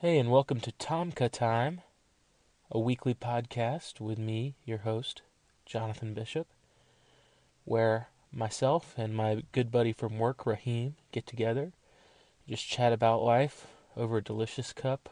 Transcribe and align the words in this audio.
Hey, 0.00 0.20
and 0.20 0.30
welcome 0.30 0.60
to 0.60 0.70
Tom 0.70 1.10
Kha 1.10 1.28
Time, 1.28 1.80
a 2.70 2.78
weekly 2.78 3.14
podcast 3.14 3.98
with 3.98 4.16
me, 4.16 4.54
your 4.64 4.78
host, 4.78 5.22
Jonathan 5.66 6.14
Bishop, 6.14 6.46
where 7.64 8.06
myself 8.30 8.94
and 8.96 9.12
my 9.12 9.42
good 9.50 9.72
buddy 9.72 9.92
from 9.92 10.20
work, 10.20 10.46
Raheem, 10.46 10.94
get 11.10 11.26
together, 11.26 11.72
just 12.48 12.68
chat 12.68 12.92
about 12.92 13.24
life 13.24 13.66
over 13.96 14.18
a 14.18 14.22
delicious 14.22 14.72
cup 14.72 15.08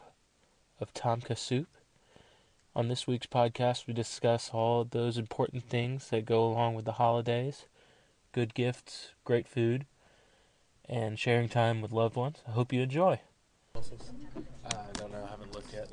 of 0.79 0.93
Tom 0.93 1.19
Kha 1.19 1.35
soup. 1.35 1.67
On 2.73 2.87
this 2.87 3.05
week's 3.05 3.27
podcast, 3.27 3.87
we 3.87 3.93
discuss 3.93 4.51
all 4.53 4.85
those 4.85 5.17
important 5.17 5.65
things 5.65 6.11
that 6.11 6.25
go 6.25 6.45
along 6.45 6.75
with 6.75 6.85
the 6.85 6.93
holidays 6.93 7.65
good 8.31 8.53
gifts, 8.53 9.09
great 9.25 9.49
food, 9.49 9.85
and 10.87 11.19
sharing 11.19 11.49
time 11.49 11.81
with 11.81 11.91
loved 11.91 12.15
ones. 12.15 12.37
I 12.47 12.51
hope 12.51 12.71
you 12.71 12.81
enjoy. 12.81 13.19
Uh, 13.77 13.79
I 14.73 14.91
don't 14.97 15.11
know. 15.11 15.23
I 15.23 15.29
haven't 15.29 15.53
looked 15.53 15.71
yet. 15.71 15.87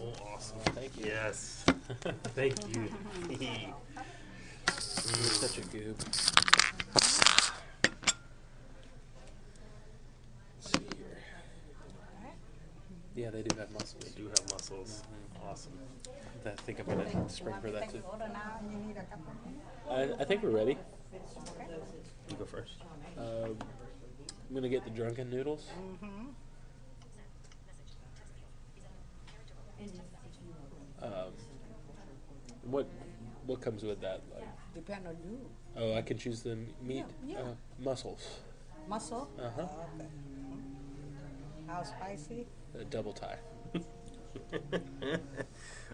Oh, 0.00 0.12
awesome. 0.32 0.58
Thank 0.76 0.96
you. 0.96 1.06
Yes. 1.06 1.64
Thank 2.36 2.54
you. 2.72 2.88
You're 3.28 3.58
such 4.70 5.58
a 5.58 5.62
goob. 5.62 5.96
See 10.60 10.78
here. 10.96 11.18
Yeah, 13.16 13.30
they 13.30 13.42
do 13.42 13.56
have 13.58 13.72
mussels. 13.72 14.04
they 14.04 14.22
do 14.22 14.28
have 14.28 14.52
mussels. 14.52 15.02
Mm-hmm. 15.02 15.48
Awesome. 15.50 15.72
I 16.46 16.50
think 16.50 16.78
I'm 16.78 16.86
gonna 16.86 17.28
spring 17.28 17.56
for 17.60 17.72
that 17.72 17.90
too. 17.90 18.02
Order 18.08 18.30
now, 18.32 18.60
you 18.70 18.78
need 18.86 18.96
a 18.96 19.02
couple 19.02 19.32
I, 19.90 20.22
I 20.22 20.24
think 20.24 20.44
we're 20.44 20.50
ready. 20.50 20.78
You 22.30 22.36
go 22.36 22.44
first. 22.44 22.74
Um, 23.18 23.56
I'm 24.48 24.54
gonna 24.54 24.68
get 24.68 24.84
the 24.84 24.90
drunken 24.90 25.28
noodles. 25.28 25.66
Mm-hmm. 25.76 26.28
Um, 31.02 31.32
what 32.64 32.86
what 33.46 33.60
comes 33.60 33.82
with 33.82 34.00
that? 34.00 34.20
Like, 34.34 34.46
Depend 34.74 35.06
on 35.06 35.16
you. 35.24 35.40
oh, 35.76 35.94
I 35.94 36.02
can 36.02 36.16
choose 36.16 36.42
the 36.42 36.52
m- 36.52 36.68
meat, 36.80 37.04
Yeah, 37.24 37.34
yeah. 37.34 37.38
Uh, 37.40 37.54
mussels, 37.78 38.22
Mussel? 38.88 39.28
uh 39.38 39.50
huh, 39.56 39.62
Okay. 39.96 40.08
How 41.66 41.82
spicy? 41.82 42.46
a 42.78 42.84
double 42.84 43.12
Thai. 43.12 43.36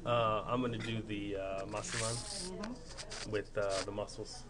Uh, 0.07 0.45
I'm 0.47 0.61
gonna 0.63 0.79
do 0.79 1.03
the 1.09 1.37
uh, 1.37 1.65
masaman 1.67 2.15
with 3.31 3.51
uh, 3.59 3.69
the 3.85 3.91
mussels. 3.91 4.45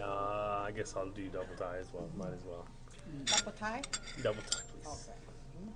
Uh, 0.00 0.64
I 0.66 0.72
guess 0.74 0.94
I'll 0.96 1.10
do 1.10 1.28
double 1.28 1.54
Thai 1.56 1.76
as 1.78 1.86
well. 1.92 2.10
Might 2.16 2.32
as 2.34 2.44
well. 2.44 2.66
Double 3.24 3.52
Thai? 3.52 3.82
Double 4.22 4.42
Thai, 4.42 4.58
please. 4.72 5.08
Okay. 5.08 5.70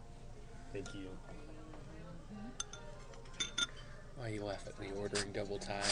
Thank 0.72 0.94
you. 0.96 1.06
Why 4.19 4.28
you 4.28 4.44
laugh 4.44 4.64
at 4.66 4.78
me 4.80 4.88
ordering 4.98 5.33
double 5.33 5.58
Thai? 5.58 5.80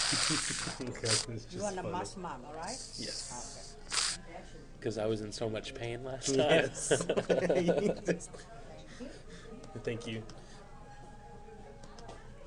because 0.85 1.47
You 1.53 1.63
want 1.63 1.79
a 1.79 1.83
funny. 1.83 1.93
mus 1.93 2.17
mama, 2.17 2.49
right? 2.57 2.77
yes, 2.99 3.77
oh, 3.79 4.21
Okay. 4.29 4.41
because 4.79 4.99
I 4.99 5.07
was 5.07 5.21
in 5.21 5.31
so 5.33 5.49
much 5.49 5.75
pain 5.75 6.03
last 6.05 6.27
time. 6.35 6.39
Yes. 6.39 6.89
Thank 9.85 10.07
you. 10.07 10.23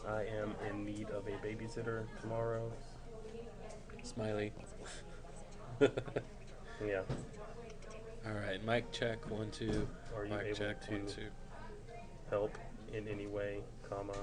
I 0.08 0.24
am 0.24 0.54
in 0.70 0.84
need 0.86 1.10
of 1.12 1.28
a 1.28 1.32
babysitter 1.46 2.04
tomorrow. 2.22 2.72
Smiley. 4.04 4.52
Yeah. 5.80 7.02
All 8.26 8.34
right, 8.34 8.64
mic 8.66 8.92
check 8.92 9.30
one 9.30 9.52
two. 9.52 9.88
Are 10.16 10.26
you 10.26 10.32
mic 10.32 10.46
able 10.48 10.58
check 10.58 10.82
to 10.88 10.92
one 10.92 11.06
two. 11.06 11.28
help 12.30 12.58
in 12.94 13.08
any 13.08 13.28
way, 13.28 13.60
comma, 13.88 14.14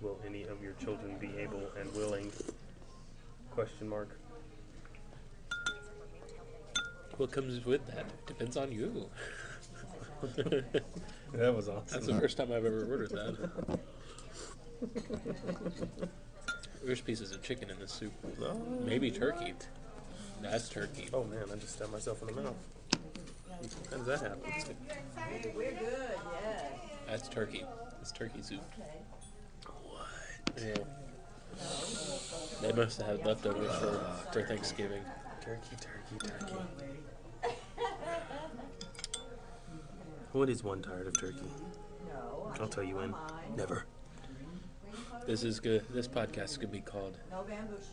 will 0.00 0.18
any 0.26 0.44
of 0.44 0.62
your 0.62 0.72
children 0.74 1.16
be 1.18 1.30
able 1.38 1.62
and 1.78 1.92
willing? 1.94 2.30
Question 3.50 3.88
mark. 3.88 4.18
What 7.16 7.32
comes 7.32 7.64
with 7.64 7.84
that 7.88 8.06
depends 8.26 8.56
on 8.56 8.72
you. 8.72 9.08
That 11.34 11.54
was 11.54 11.68
awesome. 11.68 11.84
That's 11.90 12.06
the 12.06 12.18
first 12.18 12.38
time 12.38 12.50
I've 12.52 12.64
ever 12.64 12.86
ordered 12.90 13.10
that. 13.10 13.78
There's 16.82 17.02
pieces 17.02 17.32
of 17.32 17.42
chicken 17.42 17.68
in 17.68 17.78
this 17.78 17.92
soup. 17.92 18.12
Maybe 18.84 19.10
turkey. 19.10 19.52
That's 20.40 20.68
turkey. 20.70 21.08
Oh 21.12 21.24
man, 21.24 21.44
I 21.52 21.56
just 21.56 21.74
stabbed 21.74 21.92
myself 21.92 22.22
in 22.22 22.28
the 22.28 22.42
mouth. 22.42 22.54
How 23.90 23.96
does 23.98 24.06
that 24.06 24.20
happen? 24.20 24.40
We're 25.54 25.72
good, 25.72 25.78
yeah. 26.42 26.68
That's 27.06 27.28
turkey. 27.28 27.64
It's 28.00 28.12
turkey 28.12 28.40
soup. 28.42 28.62
What? 28.76 29.17
Yeah. 30.60 30.74
They 32.60 32.72
must 32.72 33.00
have 33.00 33.18
had 33.18 33.26
leftovers 33.26 33.74
for, 33.76 34.00
for 34.32 34.42
Thanksgiving. 34.42 35.02
Turkey, 35.40 35.76
turkey, 35.80 36.28
turkey. 36.28 36.54
When 40.32 40.48
is 40.48 40.62
one 40.62 40.82
tired 40.82 41.06
of 41.06 41.18
turkey? 41.18 41.38
No. 42.08 42.52
I'll 42.60 42.68
tell 42.68 42.84
you 42.84 42.96
when. 42.96 43.14
Never. 43.56 43.86
This 45.26 45.42
is 45.42 45.60
good. 45.60 45.84
This 45.90 46.08
podcast 46.08 46.58
could 46.60 46.72
be 46.72 46.80
called 46.80 47.18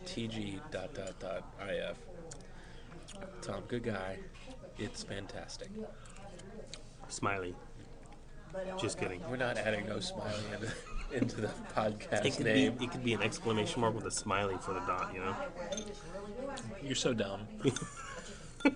TG 0.06 0.60
dot 0.72 0.94
dot 0.94 1.20
dot 1.20 1.44
IF. 1.70 1.98
Tom, 3.42 3.64
good 3.68 3.84
guy. 3.84 4.18
It's 4.78 5.04
fantastic. 5.04 5.70
Smiley. 7.08 7.56
Just 8.80 8.98
kidding. 9.00 9.22
We're 9.30 9.38
not 9.38 9.58
adding 9.58 9.88
no 9.88 10.00
smiley 10.00 10.44
into, 10.54 10.72
into 11.12 11.42
the 11.42 11.50
podcast 11.76 12.26
It 12.26 12.36
could 12.38 12.46
name. 12.46 12.74
be. 12.76 12.86
It 12.86 12.92
could 12.92 13.04
be 13.04 13.14
an 13.14 13.22
exclamation 13.22 13.82
mark 13.82 13.94
with 13.96 14.06
a 14.06 14.12
smiley 14.12 14.56
for 14.62 14.74
the 14.74 14.80
dot. 14.82 15.12
You 15.14 15.22
know. 15.22 15.36
You're 16.84 16.96
so 16.96 17.14
dumb. 17.14 17.48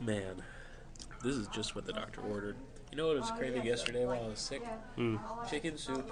Man, 0.00 0.42
this 1.22 1.36
is 1.36 1.46
just 1.48 1.74
what 1.74 1.84
the 1.86 1.92
doctor 1.92 2.20
ordered. 2.22 2.56
You 2.90 2.96
know 2.96 3.06
what 3.08 3.16
I 3.16 3.20
was 3.20 3.30
craving 3.32 3.64
yesterday 3.64 4.06
while 4.06 4.24
I 4.24 4.28
was 4.28 4.38
sick? 4.40 4.62
Hmm. 4.96 5.16
Chicken 5.48 5.76
soup 5.76 6.10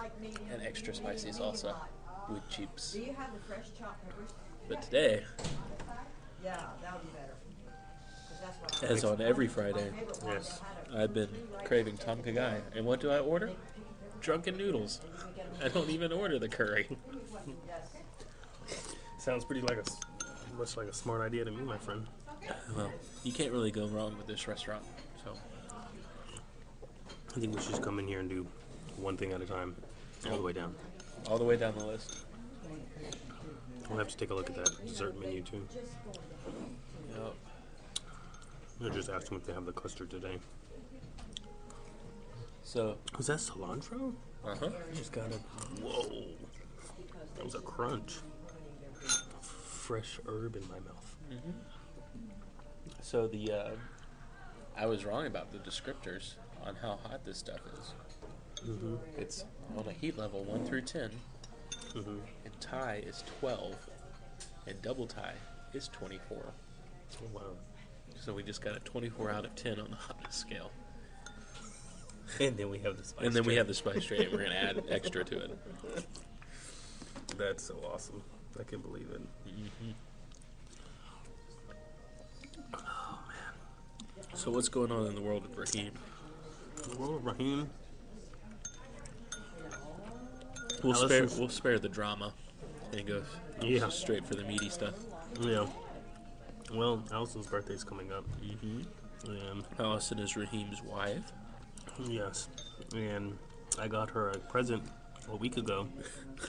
and 0.52 0.62
extra 0.62 0.94
spicy 0.94 1.30
salsa 1.30 1.74
with 2.30 2.48
chips. 2.50 2.92
Do 2.92 3.00
you 3.00 3.14
have 3.14 3.32
the 3.32 3.40
fresh 3.40 3.66
chopped 3.78 4.04
peppers? 4.04 4.30
But 4.68 4.82
today, 4.82 5.24
Yeah, 6.44 6.66
that 6.82 6.92
would 6.94 7.02
be 7.02 7.08
better. 7.18 7.34
'Cause 8.70 8.82
as 8.84 9.04
on 9.04 9.20
every 9.20 9.48
Friday, 9.48 9.90
Yes. 10.24 10.60
I've 10.94 11.12
been 11.12 11.28
craving 11.64 11.96
Tom 11.96 12.22
Kha 12.22 12.30
Gai. 12.32 12.60
And 12.76 12.86
what 12.86 13.00
do 13.00 13.10
I 13.10 13.18
order? 13.18 13.50
Drunken 14.28 14.58
noodles. 14.58 15.00
I 15.64 15.68
don't 15.68 15.88
even 15.88 16.12
order 16.12 16.38
the 16.38 16.50
curry. 16.50 16.86
Sounds 19.18 19.42
pretty 19.42 19.62
like 19.62 19.78
a 19.78 20.54
much 20.58 20.76
like 20.76 20.86
a 20.86 20.92
smart 20.92 21.22
idea 21.22 21.46
to 21.46 21.50
me, 21.50 21.62
my 21.62 21.78
friend. 21.78 22.06
Well, 22.76 22.92
you 23.24 23.32
can't 23.32 23.50
really 23.52 23.70
go 23.70 23.86
wrong 23.86 24.18
with 24.18 24.26
this 24.26 24.46
restaurant. 24.46 24.84
So, 25.24 25.32
I 27.34 27.40
think 27.40 27.54
we 27.54 27.60
should 27.62 27.70
just 27.70 27.82
come 27.82 27.98
in 27.98 28.06
here 28.06 28.20
and 28.20 28.28
do 28.28 28.46
one 28.98 29.16
thing 29.16 29.32
at 29.32 29.40
a 29.40 29.46
time, 29.46 29.74
all 30.30 30.36
the 30.36 30.42
way 30.42 30.52
down. 30.52 30.74
all 31.26 31.38
the 31.38 31.44
way 31.44 31.56
down 31.56 31.74
the 31.78 31.86
list. 31.86 32.26
We'll 33.88 33.98
have 33.98 34.08
to 34.08 34.16
take 34.18 34.28
a 34.28 34.34
look 34.34 34.50
at 34.50 34.56
that 34.56 34.86
dessert 34.86 35.18
menu 35.18 35.40
too. 35.40 35.66
Yep. 37.14 37.34
I'll 38.84 38.90
just 38.90 39.08
ask 39.08 39.28
them 39.28 39.38
if 39.38 39.46
they 39.46 39.54
have 39.54 39.64
the 39.64 39.72
custard 39.72 40.10
today. 40.10 40.38
So, 42.68 42.98
Was 43.16 43.28
that 43.28 43.38
cilantro? 43.38 44.12
uh 44.44 44.54
huh. 44.54 44.68
I 44.92 44.94
just 44.94 45.10
got 45.10 45.24
a 45.32 45.36
whoa. 45.80 46.26
That 47.36 47.42
was 47.46 47.54
a 47.54 47.60
crunch. 47.60 48.16
Fresh 49.40 50.20
herb 50.28 50.54
in 50.54 50.68
my 50.68 50.78
mouth. 50.80 51.16
So 53.00 53.26
the 53.26 53.50
uh, 53.52 53.70
I 54.76 54.84
was 54.84 55.06
wrong 55.06 55.26
about 55.26 55.50
the 55.50 55.56
descriptors 55.60 56.34
on 56.62 56.74
how 56.76 56.98
hot 57.04 57.24
this 57.24 57.38
stuff 57.38 57.60
is. 57.80 57.94
Mm-hmm. 58.68 58.96
It's 59.16 59.46
on 59.78 59.86
a 59.88 59.92
heat 59.92 60.18
level 60.18 60.44
one 60.44 60.62
through 60.66 60.82
ten, 60.82 61.10
Mm-hmm. 61.94 62.18
and 62.44 62.60
Thai 62.60 63.02
is 63.06 63.24
twelve, 63.40 63.76
and 64.66 64.80
double 64.82 65.06
Thai 65.06 65.32
is 65.72 65.88
twenty-four. 65.88 66.52
Oh, 67.22 67.26
wow. 67.32 67.40
So 68.20 68.34
we 68.34 68.42
just 68.42 68.60
got 68.60 68.76
a 68.76 68.80
twenty-four 68.80 69.30
out 69.30 69.46
of 69.46 69.54
ten 69.54 69.80
on 69.80 69.88
the 69.88 69.96
hotness 69.96 70.34
scale, 70.34 70.70
And 72.40 72.56
then 72.56 72.68
we 72.70 72.78
have 72.80 72.96
the 72.96 73.04
spice. 73.04 73.26
and 73.26 73.34
then 73.34 73.44
we 73.44 73.54
have 73.56 73.66
the 73.66 73.74
spice 73.74 74.04
tray, 74.04 74.18
and 74.24 74.32
we're 74.32 74.42
gonna 74.44 74.54
add 74.54 74.82
extra 74.90 75.24
to 75.24 75.38
it. 75.44 75.58
That's 77.36 77.62
so 77.64 77.76
awesome. 77.92 78.22
I 78.58 78.64
can't 78.64 78.82
believe 78.82 79.08
it. 79.10 79.20
Oh, 82.74 83.18
man. 83.28 84.26
So 84.34 84.50
what's 84.50 84.68
going 84.68 84.90
on 84.92 85.06
in 85.06 85.14
the 85.14 85.20
world 85.22 85.44
of 85.44 85.56
Raheem? 85.56 85.92
Well, 86.98 87.18
Raheem. 87.20 87.68
We'll 90.82 90.92
Now 90.92 91.06
spare 91.06 91.26
we'll 91.38 91.48
spare 91.48 91.78
the 91.78 91.88
drama, 91.88 92.32
and 92.92 93.06
go 93.06 93.22
Yeah. 93.60 93.88
straight 93.88 94.24
for 94.26 94.34
the 94.34 94.44
meaty 94.44 94.68
stuff. 94.70 94.94
Yeah. 95.40 95.66
Well, 96.72 97.02
Allison's 97.12 97.46
birthday's 97.46 97.84
coming 97.84 98.12
up. 98.12 98.24
Mm-hmm. 98.42 99.30
And 99.30 99.64
Allison 99.78 100.18
is 100.20 100.36
Raheem's 100.36 100.82
wife. 100.82 101.32
Yes, 102.06 102.48
and 102.94 103.36
I 103.78 103.88
got 103.88 104.10
her 104.10 104.30
a 104.30 104.38
present 104.38 104.82
a 105.30 105.36
week 105.36 105.56
ago, 105.56 105.88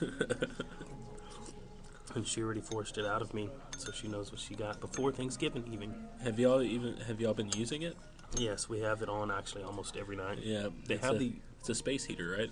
and 2.14 2.26
she 2.26 2.42
already 2.42 2.60
forced 2.60 2.98
it 2.98 3.06
out 3.06 3.22
of 3.22 3.32
me, 3.34 3.48
so 3.78 3.92
she 3.92 4.08
knows 4.08 4.30
what 4.30 4.40
she 4.40 4.54
got 4.54 4.80
before 4.80 5.12
Thanksgiving 5.12 5.64
even. 5.72 5.94
Have 6.22 6.38
y'all 6.38 6.62
even 6.62 6.96
have 7.06 7.20
y'all 7.20 7.34
been 7.34 7.50
using 7.52 7.82
it? 7.82 7.96
Yes, 8.38 8.68
we 8.68 8.80
have 8.80 9.02
it 9.02 9.08
on 9.08 9.30
actually 9.30 9.62
almost 9.64 9.96
every 9.96 10.16
night. 10.16 10.38
Yeah, 10.42 10.68
They 10.86 10.96
have 10.98 11.16
a, 11.16 11.18
the- 11.18 11.34
it's 11.58 11.68
a 11.68 11.74
space 11.74 12.04
heater, 12.04 12.36
right? 12.38 12.50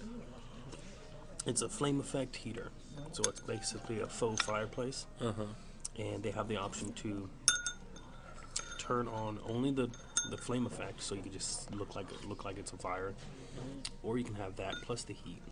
It's 1.46 1.62
a 1.62 1.68
flame 1.68 2.00
effect 2.00 2.36
heater, 2.36 2.70
so 3.12 3.22
it's 3.28 3.40
basically 3.40 4.00
a 4.00 4.06
faux 4.06 4.44
fireplace, 4.44 5.06
Uh 5.20 5.32
huh. 5.32 5.44
and 5.98 6.22
they 6.22 6.30
have 6.32 6.48
the 6.48 6.56
option 6.56 6.92
to 6.94 7.28
turn 8.78 9.06
on 9.08 9.38
only 9.48 9.70
the 9.70 9.88
the 10.30 10.36
flame 10.36 10.66
effect, 10.66 11.02
so 11.02 11.14
you 11.14 11.22
can 11.22 11.32
just 11.32 11.72
look 11.74 11.96
like 11.96 12.06
look 12.26 12.44
like 12.44 12.58
it's 12.58 12.72
a 12.72 12.76
fire, 12.76 13.14
or 14.02 14.18
you 14.18 14.24
can 14.24 14.34
have 14.34 14.56
that 14.56 14.74
plus 14.82 15.02
the 15.02 15.14
heat, 15.14 15.42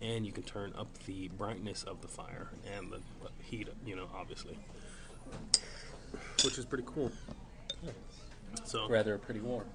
and 0.00 0.24
you 0.26 0.32
can 0.32 0.42
turn 0.42 0.72
up 0.76 0.88
the 1.06 1.28
brightness 1.28 1.82
of 1.82 2.00
the 2.00 2.08
fire 2.08 2.48
and 2.76 2.92
the 2.92 2.96
uh, 2.96 3.28
heat, 3.42 3.68
you 3.84 3.96
know, 3.96 4.08
obviously, 4.14 4.58
which 6.44 6.58
is 6.58 6.64
pretty 6.64 6.84
cool. 6.86 7.10
So 8.64 8.88
Rather 8.88 9.18
pretty 9.18 9.40
warm. 9.40 9.66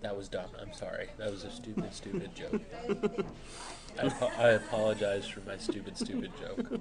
That 0.00 0.16
was 0.16 0.28
dumb. 0.28 0.50
I'm 0.60 0.72
sorry. 0.72 1.08
That 1.18 1.30
was 1.30 1.44
a 1.44 1.50
stupid, 1.50 1.92
stupid 1.92 2.30
joke. 2.34 2.60
I, 4.00 4.30
I 4.38 4.48
apologize 4.50 5.26
for 5.26 5.40
my 5.40 5.56
stupid, 5.56 5.96
stupid 5.96 6.30
joke. 6.40 6.80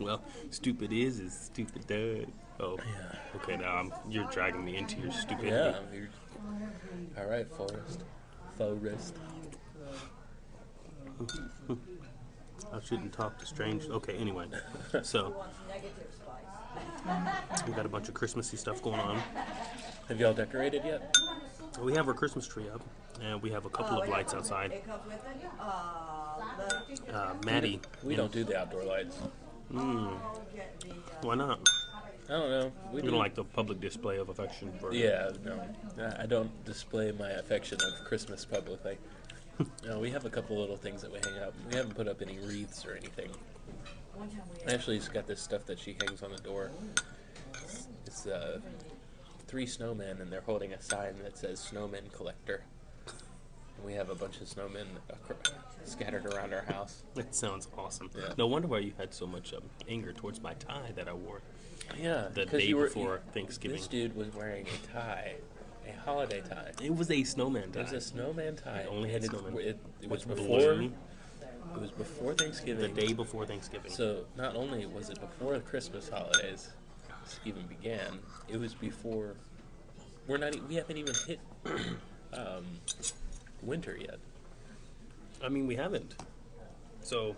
well, 0.00 0.22
stupid 0.50 0.92
is 0.92 1.20
is 1.20 1.32
stupid 1.32 1.86
does. 1.86 2.26
Oh, 2.58 2.76
Yeah. 2.78 3.18
okay. 3.36 3.56
Now 3.56 3.76
I'm, 3.76 3.92
you're 4.10 4.28
dragging 4.30 4.64
me 4.64 4.76
into 4.76 5.00
your 5.00 5.12
stupidity. 5.12 5.50
Yeah. 5.50 5.78
You're... 5.94 6.08
All 7.18 7.30
right, 7.30 7.46
Forrest. 7.54 8.02
Forrest. 8.56 9.14
I 12.72 12.80
shouldn't 12.84 13.12
talk 13.12 13.38
to 13.38 13.46
strangers. 13.46 13.90
Okay, 13.90 14.16
anyway. 14.16 14.46
So, 15.02 15.30
Wants 15.30 15.56
negative 15.68 15.92
spice. 16.12 17.62
we 17.68 17.72
got 17.74 17.86
a 17.86 17.88
bunch 17.88 18.08
of 18.08 18.14
Christmassy 18.14 18.56
stuff 18.56 18.82
going 18.82 18.98
on. 19.00 19.22
Have 20.08 20.18
y'all 20.18 20.34
decorated 20.34 20.82
yet? 20.84 21.14
We 21.80 21.94
have 21.94 22.06
our 22.08 22.14
Christmas 22.14 22.46
tree 22.46 22.68
up, 22.72 22.82
and 23.20 23.40
we 23.42 23.50
have 23.50 23.64
a 23.64 23.70
couple 23.70 23.98
Oh, 23.98 24.02
of 24.02 24.08
lights 24.08 24.34
outside. 24.34 24.72
It 24.72 24.86
comes 24.86 25.04
with 25.06 25.14
it? 25.26 25.50
Uh, 25.58 26.18
Uh, 27.12 27.34
Maddie, 27.44 27.80
We 28.02 28.14
don't 28.14 28.32
do 28.32 28.44
the 28.44 28.58
outdoor 28.58 28.84
lights. 28.84 29.16
mm, 29.72 30.18
get 30.54 30.78
the, 30.80 30.90
uh, 30.90 30.94
why 31.22 31.34
not? 31.34 31.68
I 32.28 32.32
don't 32.32 32.50
know. 32.50 32.72
We 32.90 32.96
You 32.96 33.02
do 33.02 33.10
don't 33.10 33.18
like 33.18 33.34
the 33.34 33.44
public 33.44 33.80
display 33.80 34.18
of 34.18 34.28
affection 34.28 34.72
for 34.78 34.92
Yeah, 34.92 35.30
no. 35.44 35.60
I- 35.98 36.22
I 36.22 36.26
don't 36.26 36.50
display 36.64 37.10
my 37.12 37.30
affection 37.30 37.78
of 37.82 38.04
Christmas 38.04 38.44
publicly. 38.44 38.98
no, 39.84 39.98
we 39.98 40.10
have 40.10 40.24
a 40.24 40.30
couple 40.30 40.56
little 40.58 40.76
things 40.76 41.02
that 41.02 41.10
we 41.10 41.18
hang 41.18 41.38
up. 41.42 41.54
We 41.70 41.76
haven't 41.76 41.94
put 41.94 42.06
up 42.08 42.22
any 42.22 42.38
wreaths 42.38 42.84
or 42.86 42.94
anything. 42.94 43.30
one 44.14 44.28
time 44.30 44.42
we 44.66 44.72
Ashley's 44.72 45.08
got 45.08 45.26
this 45.26 45.40
stuff 45.40 45.64
that 45.66 45.78
she 45.78 45.94
hangs 46.06 46.22
on 46.22 46.30
the 46.32 46.38
door. 46.42 46.70
It's, 47.62 47.88
it's 48.06 48.26
uh, 48.26 48.60
three 49.52 49.66
snowmen, 49.66 50.18
and 50.22 50.32
they're 50.32 50.40
holding 50.40 50.72
a 50.72 50.80
sign 50.80 51.14
that 51.22 51.36
says 51.36 51.60
"Snowman 51.60 52.04
Collector." 52.16 52.62
And 53.06 53.84
we 53.84 53.92
have 53.92 54.08
a 54.08 54.14
bunch 54.14 54.40
of 54.40 54.46
snowmen 54.48 54.86
acro- 55.10 55.36
scattered 55.84 56.24
around 56.24 56.54
our 56.54 56.62
house. 56.62 57.02
That 57.16 57.34
sounds 57.34 57.68
awesome. 57.76 58.08
Yeah. 58.16 58.32
No 58.38 58.46
wonder 58.46 58.66
why 58.66 58.78
you 58.78 58.94
had 58.96 59.12
so 59.12 59.26
much 59.26 59.52
um, 59.52 59.60
anger 59.86 60.14
towards 60.14 60.40
my 60.40 60.54
tie 60.54 60.92
that 60.96 61.06
I 61.06 61.12
wore 61.12 61.42
Yeah, 62.00 62.28
the 62.32 62.46
day 62.46 62.64
you 62.64 62.78
were- 62.78 62.86
before 62.86 63.16
you- 63.26 63.32
Thanksgiving. 63.34 63.76
This 63.76 63.88
dude 63.88 64.16
was 64.16 64.32
wearing 64.34 64.66
a 64.68 64.86
tie, 64.90 65.34
a 65.86 65.92
holiday 66.00 66.40
tie. 66.40 66.70
It 66.82 66.96
was 66.96 67.10
a 67.10 67.22
snowman 67.22 67.72
tie. 67.72 67.80
It 67.80 67.82
was 67.82 67.92
a 67.92 68.00
snowman 68.00 68.56
tie. 68.56 68.78
It 68.80 68.88
only 68.90 69.12
had 69.12 69.22
snowmen. 69.22 69.54
It, 69.58 69.78
it 70.00 70.08
was 70.08 70.24
before. 70.24 70.46
blue. 70.76 70.92
It 71.74 71.80
was 71.80 71.90
before 71.90 72.32
Thanksgiving. 72.32 72.94
the 72.94 73.00
day 73.06 73.12
before 73.12 73.44
Thanksgiving. 73.44 73.90
So 73.92 74.24
not 74.34 74.56
only 74.56 74.86
was 74.86 75.10
it 75.10 75.20
before 75.20 75.52
the 75.54 75.60
Christmas 75.60 76.08
holidays 76.08 76.70
even 77.44 77.66
began, 77.66 78.18
it 78.48 78.58
was 78.58 78.74
before. 78.74 79.34
We're 80.26 80.38
not. 80.38 80.54
We 80.68 80.76
haven't 80.76 80.96
even 80.96 81.14
hit 81.26 81.40
um, 82.32 82.64
winter 83.62 83.96
yet. 84.00 84.18
I 85.42 85.48
mean, 85.48 85.66
we 85.66 85.74
haven't. 85.76 86.14
So, 87.02 87.34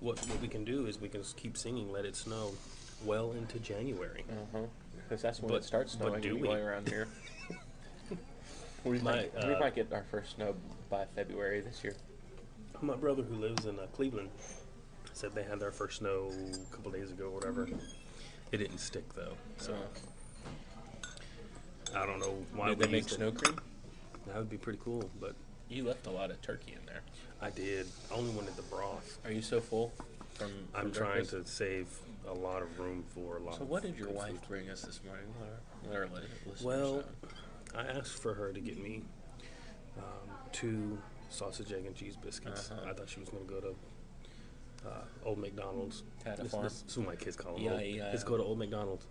what 0.00 0.18
what 0.26 0.40
we 0.40 0.48
can 0.48 0.64
do 0.64 0.86
is 0.86 1.00
we 1.00 1.08
can 1.08 1.22
just 1.22 1.36
keep 1.36 1.56
singing 1.56 1.92
"Let 1.92 2.04
It 2.04 2.16
Snow" 2.16 2.52
well 3.04 3.32
into 3.32 3.58
January. 3.58 4.24
Uh 4.30 4.34
huh. 4.52 4.58
Because 4.96 5.22
that's 5.22 5.40
when 5.40 5.50
But- 5.50 5.56
it 5.56 5.64
starts 5.64 5.92
snowing 5.92 6.22
do 6.22 6.36
we? 6.36 6.48
around 6.48 6.88
here. 6.88 7.08
we, 8.84 8.98
My, 9.00 9.12
might, 9.16 9.34
we 9.46 9.54
uh, 9.54 9.60
might 9.60 9.74
get 9.74 9.92
our 9.92 10.04
first 10.10 10.36
snow 10.36 10.54
by 10.88 11.04
February 11.14 11.60
this 11.60 11.84
year. 11.84 11.94
My 12.80 12.96
brother, 12.96 13.22
who 13.22 13.36
lives 13.36 13.66
in 13.66 13.78
uh, 13.78 13.86
Cleveland, 13.92 14.30
said 15.12 15.34
they 15.34 15.42
had 15.42 15.60
their 15.60 15.70
first 15.70 15.98
snow 15.98 16.30
a 16.32 16.74
couple 16.74 16.90
days 16.90 17.10
ago, 17.10 17.26
or 17.26 17.30
whatever. 17.30 17.68
It 18.52 18.58
didn't 18.58 18.78
stick 18.78 19.04
though, 19.14 19.32
so 19.56 19.74
I 21.94 22.06
don't 22.06 22.20
know 22.20 22.34
why 22.54 22.68
did 22.68 22.78
we 22.78 22.84
they 22.86 22.92
make 22.92 23.02
used 23.04 23.14
it. 23.14 23.16
snow 23.16 23.32
cream? 23.32 23.58
That 24.26 24.36
would 24.36 24.50
be 24.50 24.56
pretty 24.58 24.78
cool, 24.84 25.10
but 25.20 25.34
You 25.68 25.84
left 25.84 26.06
a 26.06 26.10
lot 26.10 26.30
of 26.30 26.40
turkey 26.42 26.74
in 26.78 26.84
there. 26.86 27.00
I 27.40 27.50
did. 27.50 27.86
I 28.10 28.14
only 28.16 28.30
wanted 28.34 28.54
the 28.56 28.62
broth. 28.62 29.18
Are 29.24 29.32
you 29.32 29.42
so 29.42 29.60
full? 29.60 29.92
From, 30.34 30.50
I'm 30.74 30.82
from 30.82 30.92
trying 30.92 31.12
breakfast? 31.24 31.46
to 31.46 31.52
save 31.52 31.86
a 32.28 32.32
lot 32.32 32.62
of 32.62 32.78
room 32.78 33.04
for 33.14 33.38
a 33.38 33.40
lot. 33.42 33.56
So 33.56 33.62
of 33.62 33.68
what 33.70 33.82
did 33.82 33.96
your 33.96 34.06
good 34.08 34.16
wife 34.16 34.30
food. 34.32 34.48
bring 34.48 34.70
us 34.70 34.82
this 34.82 35.00
morning? 35.04 35.24
Let 35.90 35.98
our, 35.98 36.00
let 36.04 36.10
our 36.12 36.16
li- 36.16 36.28
listeners 36.46 36.62
Well, 36.62 36.94
know. 36.96 37.04
I 37.80 37.84
asked 37.98 38.22
for 38.22 38.34
her 38.34 38.52
to 38.52 38.60
get 38.60 38.78
me 38.82 39.02
um, 39.98 40.04
two 40.52 40.98
sausage, 41.30 41.72
egg, 41.72 41.84
and 41.86 41.94
cheese 41.96 42.16
biscuits. 42.16 42.70
Uh-huh. 42.70 42.90
I 42.90 42.92
thought 42.92 43.08
she 43.08 43.20
was 43.20 43.28
going 43.30 43.46
to 43.46 43.52
go 43.52 43.60
to 43.60 43.74
uh, 44.86 45.02
Old 45.24 45.38
McDonald's. 45.38 46.02
Had 46.24 46.38
a 46.38 46.42
This- 46.42 46.52
farm. 46.52 46.64
this 46.64 46.84
is 46.86 46.98
what 46.98 47.06
my 47.08 47.16
kids 47.16 47.36
call 47.36 47.54
them. 47.54 47.62
Yeah, 47.64 47.72
old, 47.72 47.82
yeah, 47.82 48.04
Let's 48.10 48.24
go 48.24 48.36
to 48.36 48.42
Old 48.42 48.58
McDonald's. 48.58 49.06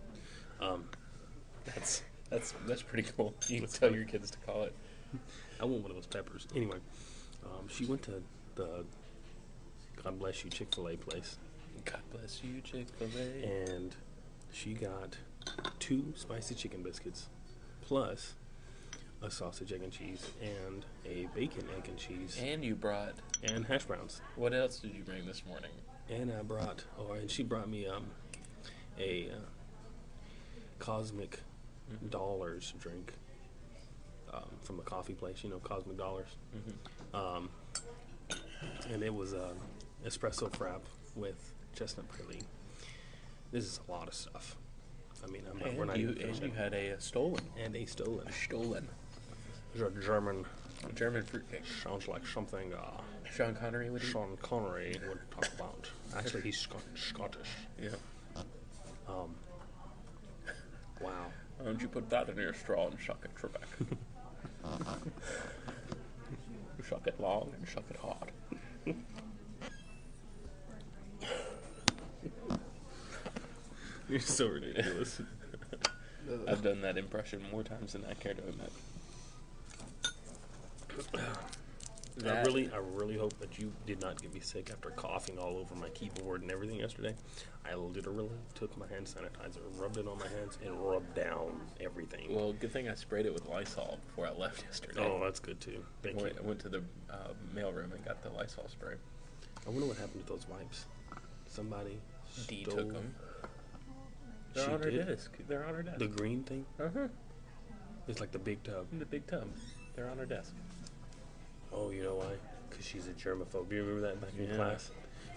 Um, 0.60 0.84
That's 1.64 2.02
that's 2.30 2.54
that's 2.66 2.82
pretty 2.82 3.08
cool. 3.16 3.34
You 3.48 3.60
can 3.60 3.68
tell 3.68 3.94
your 3.94 4.04
kids 4.04 4.30
to 4.30 4.38
call 4.38 4.62
it. 4.64 4.74
I 5.60 5.64
want 5.64 5.82
one 5.82 5.90
of 5.90 5.96
those 5.96 6.06
peppers. 6.06 6.46
Anyway, 6.56 6.78
um, 7.44 7.68
she 7.68 7.84
went 7.84 8.02
to 8.02 8.22
the 8.54 8.84
God 10.02 10.18
bless 10.18 10.42
you 10.44 10.50
Chick 10.50 10.74
Fil 10.74 10.88
A 10.88 10.96
place, 10.96 11.36
God 11.84 12.00
bless 12.12 12.42
you, 12.42 12.60
Chick 12.62 12.86
Fil 12.98 13.08
A. 13.16 13.70
and 13.70 13.94
she 14.50 14.72
got 14.74 15.16
two 15.78 16.12
spicy 16.16 16.54
chicken 16.54 16.82
biscuits, 16.82 17.28
plus 17.82 18.34
a 19.22 19.30
sausage, 19.30 19.72
egg, 19.72 19.82
and 19.82 19.92
cheese, 19.92 20.26
and 20.42 20.84
a 21.06 21.28
bacon, 21.34 21.64
egg, 21.76 21.88
and 21.88 21.96
cheese, 21.96 22.36
And 22.42 22.64
you 22.64 22.74
brought. 22.74 23.14
And 23.42 23.64
hash 23.66 23.84
browns. 23.84 24.20
What 24.36 24.54
else 24.54 24.78
did 24.78 24.94
you 24.94 25.02
bring 25.02 25.26
this 25.26 25.44
morning? 25.46 25.70
And 26.08 26.32
I 26.32 26.42
brought, 26.42 26.84
or 26.98 27.16
and 27.16 27.30
she 27.30 27.42
brought 27.42 27.68
me 27.68 27.86
um, 27.86 28.06
a 28.98 29.30
uh, 29.30 29.34
Cosmic 30.78 31.40
Mhm. 31.92 32.10
Dollars 32.10 32.72
drink 32.78 33.12
um, 34.32 34.48
from 34.62 34.78
a 34.78 34.82
coffee 34.82 35.14
place. 35.14 35.42
You 35.42 35.50
know, 35.50 35.58
Cosmic 35.58 35.98
Dollars. 35.98 36.28
Mm-hmm. 36.56 37.16
Um, 37.16 37.50
and 38.90 39.02
it 39.02 39.12
was 39.12 39.32
a 39.32 39.50
espresso 40.06 40.48
frap 40.50 40.80
with 41.16 41.52
chestnut 41.74 42.06
praline. 42.10 42.44
This 43.50 43.64
is 43.64 43.80
a 43.86 43.90
lot 43.90 44.08
of 44.08 44.14
stuff. 44.14 44.56
I 45.22 45.26
mean, 45.30 45.42
I'm 45.50 45.58
not, 45.58 45.74
we're 45.74 45.82
And 45.82 45.86
not 45.90 45.98
you 45.98 46.16
and 46.20 46.40
you 46.40 46.50
had 46.50 46.72
a, 46.72 46.92
uh 46.94 46.98
stollen. 46.98 47.42
and 47.62 47.76
a 47.76 47.84
stollen. 47.84 48.26
a 48.26 48.32
Stollen. 48.32 48.88
There's 49.74 49.92
a 49.96 50.00
German 50.00 50.44
German 50.94 51.22
fruitcake. 51.24 51.62
sounds 51.82 52.08
like 52.08 52.26
something 52.26 52.72
uh, 52.72 53.00
Sean 53.34 53.54
Connery 53.54 53.88
would 53.90 54.02
eat. 54.02 54.08
Sean 54.08 54.36
Connery 54.42 55.00
would 55.08 55.18
talk 55.30 55.48
about. 55.54 55.90
Actually, 56.16 56.42
he's 56.42 56.58
Scot- 56.58 56.82
Scottish. 56.94 57.48
Yeah. 57.80 57.90
Um, 59.08 59.34
wow. 61.00 61.32
Why 61.58 61.64
don't 61.64 61.80
you 61.80 61.88
put 61.88 62.10
that 62.10 62.28
in 62.28 62.36
your 62.36 62.52
straw 62.52 62.88
and 62.88 62.98
suck 63.00 63.24
it, 63.24 63.30
Trebek? 63.34 63.62
suck 66.88 67.06
it 67.06 67.18
long 67.20 67.52
and 67.56 67.66
suck 67.68 67.84
it 67.88 67.96
hard. 67.96 68.32
You're 74.08 74.20
so 74.20 74.48
ridiculous. 74.48 75.20
I've 76.46 76.62
done 76.62 76.82
that 76.82 76.98
impression 76.98 77.42
more 77.50 77.62
times 77.62 77.94
than 77.94 78.04
I 78.04 78.14
care 78.14 78.34
to 78.34 78.42
admit. 78.42 78.72
I 82.24 82.34
That- 82.34 82.46
really, 82.46 82.70
I 82.72 82.76
really 82.76 83.16
hope 83.16 83.38
that 83.40 83.58
you 83.58 83.72
did 83.86 84.00
not 84.00 84.20
get 84.20 84.32
me 84.32 84.40
sick 84.40 84.70
after 84.70 84.90
coughing 84.90 85.38
all 85.38 85.56
over 85.58 85.74
my 85.74 85.88
keyboard 85.90 86.42
and 86.42 86.50
everything 86.50 86.76
yesterday. 86.78 87.14
I 87.64 87.74
literally 87.74 88.30
took 88.54 88.76
my 88.76 88.86
hand 88.88 89.06
sanitizer, 89.06 89.60
rubbed 89.80 89.96
it 89.98 90.06
on 90.06 90.18
my 90.18 90.28
hands, 90.28 90.58
and 90.64 90.78
rubbed 90.78 91.14
down 91.14 91.60
everything. 91.80 92.34
Well, 92.34 92.52
good 92.52 92.72
thing 92.72 92.88
I 92.88 92.94
sprayed 92.94 93.26
it 93.26 93.34
with 93.34 93.46
Lysol 93.46 93.98
before 94.06 94.26
I 94.26 94.32
left 94.32 94.62
yesterday. 94.64 95.00
oh, 95.00 95.20
that's 95.22 95.40
good 95.40 95.60
too. 95.60 95.84
Thank 96.02 96.18
I 96.18 96.22
went, 96.22 96.34
you. 96.34 96.40
I 96.42 96.46
went 96.46 96.60
to 96.60 96.68
the 96.68 96.82
uh, 97.10 97.28
mailroom 97.54 97.92
and 97.92 98.04
got 98.04 98.22
the 98.22 98.30
Lysol 98.30 98.68
spray. 98.68 98.94
I 99.66 99.70
wonder 99.70 99.86
what 99.86 99.96
happened 99.96 100.26
to 100.26 100.32
those 100.32 100.46
wipes. 100.48 100.86
Somebody 101.46 102.00
D 102.48 102.64
stole 102.64 102.76
took 102.76 102.92
them. 102.92 103.14
They're 104.54 104.64
She 104.64 104.70
on 104.70 104.82
her 104.82 104.90
did? 104.90 105.06
desk. 105.06 105.32
They're 105.48 105.64
on 105.64 105.74
her 105.74 105.82
desk. 105.82 105.98
the 105.98 106.08
green 106.08 106.42
thing. 106.42 106.66
uh 106.80 106.88
huh. 106.92 107.08
It's 108.08 108.20
like 108.20 108.32
the 108.32 108.38
big 108.38 108.62
tub. 108.64 108.86
In 108.92 108.98
the 108.98 109.06
big 109.06 109.26
tub. 109.26 109.46
They're 109.94 110.08
on 110.10 110.18
her 110.18 110.26
desk. 110.26 110.52
Oh, 111.74 111.90
you 111.90 112.02
know 112.02 112.14
why? 112.16 112.34
Because 112.68 112.84
she's 112.84 113.06
a 113.08 113.12
germaphobe. 113.12 113.70
You 113.72 113.82
remember 113.84 114.00
that 114.02 114.20
back 114.20 114.30
in 114.38 114.46
Yeah. 114.48 114.56
class? 114.56 114.90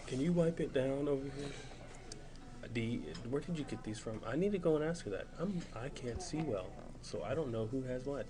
Can 0.08 0.20
you 0.22 0.32
wipe 0.32 0.60
it 0.60 0.74
down 0.74 1.08
over 1.08 1.24
here? 1.24 1.50
D, 2.74 3.02
where 3.30 3.42
did 3.42 3.58
you 3.58 3.64
get 3.66 3.84
these 3.84 4.00
from? 4.00 4.20
I 4.26 4.36
need 4.36 4.52
to 4.52 4.58
go 4.58 4.76
and 4.76 4.84
ask 4.84 5.06
her 5.06 5.12
that. 5.12 5.28
I'm 5.40 5.62
I 5.76 5.90
can't 5.90 6.22
see 6.22 6.38
well, 6.42 6.68
so 7.02 7.24
I 7.24 7.34
don't 7.36 7.52
know 7.52 7.68
who 7.68 7.84
has 7.84 8.06
what. 8.06 8.26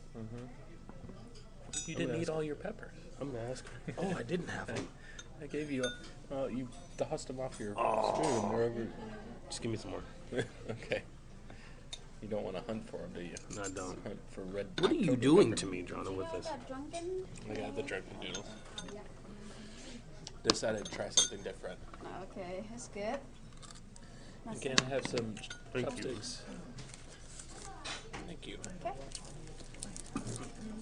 You 1.87 1.95
I'm 1.95 1.99
didn't 1.99 2.21
eat 2.21 2.29
all 2.29 2.43
your 2.43 2.55
peppers. 2.55 2.93
I'm 3.19 3.31
gonna 3.31 3.49
ask 3.49 3.65
her. 3.87 3.93
Oh, 3.97 4.13
I 4.17 4.23
didn't 4.23 4.49
have 4.49 4.67
them. 4.67 4.87
I 5.41 5.47
gave 5.47 5.71
you. 5.71 5.83
A, 6.31 6.35
uh, 6.43 6.47
you 6.47 6.67
tossed 6.97 7.27
them 7.27 7.39
off 7.39 7.59
your 7.59 7.73
Oh. 7.77 8.13
spoon. 8.21 8.51
They're. 8.51 8.87
Just 9.49 9.61
give 9.61 9.71
me 9.71 9.77
some 9.77 9.91
more. 9.91 10.03
okay. 10.71 11.03
You 12.25 12.31
don't 12.31 12.43
want 12.43 12.55
to 12.57 12.63
hunt 12.63 12.89
for 12.89 12.97
them, 12.97 13.11
do 13.13 13.21
you? 13.21 13.35
I 13.61 13.69
don't. 13.69 13.99
Hunt 14.01 14.19
for 14.31 14.41
red. 14.41 14.65
What 14.79 14.89
are 14.89 14.95
you 14.95 15.15
doing 15.15 15.49
pepper. 15.51 15.59
to 15.61 15.65
me, 15.67 15.83
Jonna, 15.83 16.11
with 16.11 16.31
this? 16.31 16.47
Got 16.47 16.67
drunken? 16.67 17.23
I 17.47 17.53
got 17.53 17.75
the 17.75 17.83
drunken 17.83 18.17
noodles. 18.19 18.47
Decided 20.41 20.85
to 20.85 20.91
try 20.91 21.07
something 21.09 21.43
different. 21.43 21.77
Okay, 22.23 22.63
that's 22.71 22.87
good. 22.87 23.19
That's 24.43 24.59
Can 24.59 24.75
I 24.87 24.89
have 24.89 25.05
some 25.05 25.35
Thank 25.71 25.85
you. 25.85 25.91
chopsticks? 25.91 26.41
Thank 28.25 28.47
you. 28.47 28.57
Okay. 28.83 28.95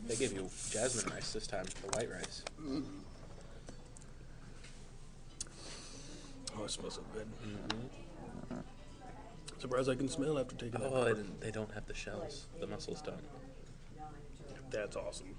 They 0.08 0.16
gave 0.16 0.32
you 0.32 0.50
jasmine 0.72 1.14
rice 1.14 1.34
this 1.34 1.46
time, 1.46 1.66
the 1.66 1.98
white 1.98 2.10
rice. 2.10 2.44
Mm-hmm. 2.62 2.84
Oh, 6.58 6.64
it 6.64 6.72
smells 6.72 6.96
so 6.96 7.02
good. 7.14 7.28
Mm-hmm. 7.46 8.03
Surprised 9.64 9.90
I 9.90 9.96
can 9.96 10.10
smell 10.10 10.38
after 10.38 10.58
taking 10.58 10.82
that. 10.82 10.92
Oh, 10.92 11.06
they, 11.06 11.14
didn't, 11.14 11.40
they 11.40 11.50
don't 11.50 11.72
have 11.72 11.86
the 11.86 11.94
shells. 11.94 12.48
The 12.60 12.68
mussel's 12.68 13.02
done. 13.02 13.22
That's 14.70 14.98
awesome. 14.98 15.34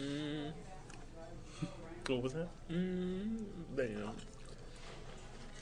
Mm, 0.00 0.52
What 2.06 2.22
was 2.22 2.32
that? 2.32 2.48
mm, 2.72 3.44
damn. 3.76 4.10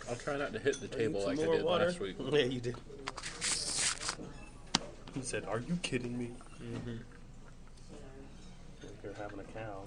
I'll 0.09 0.15
try 0.15 0.37
not 0.37 0.53
to 0.53 0.61
hit 0.61 0.81
the 0.81 0.87
table 0.87 1.25
like 1.27 1.41
I 1.41 1.47
did 1.47 1.65
water. 1.65 1.87
last 1.87 1.99
week. 1.99 2.15
Yeah, 2.31 2.45
you 2.45 2.61
did. 2.61 2.77
He 5.15 5.23
said, 5.23 5.45
"Are 5.47 5.59
you 5.59 5.77
kidding 5.83 6.17
me?" 6.17 6.31
Mm-hmm. 6.63 6.97
You're 9.03 9.15
having 9.15 9.41
a 9.41 9.45
cow. 9.45 9.83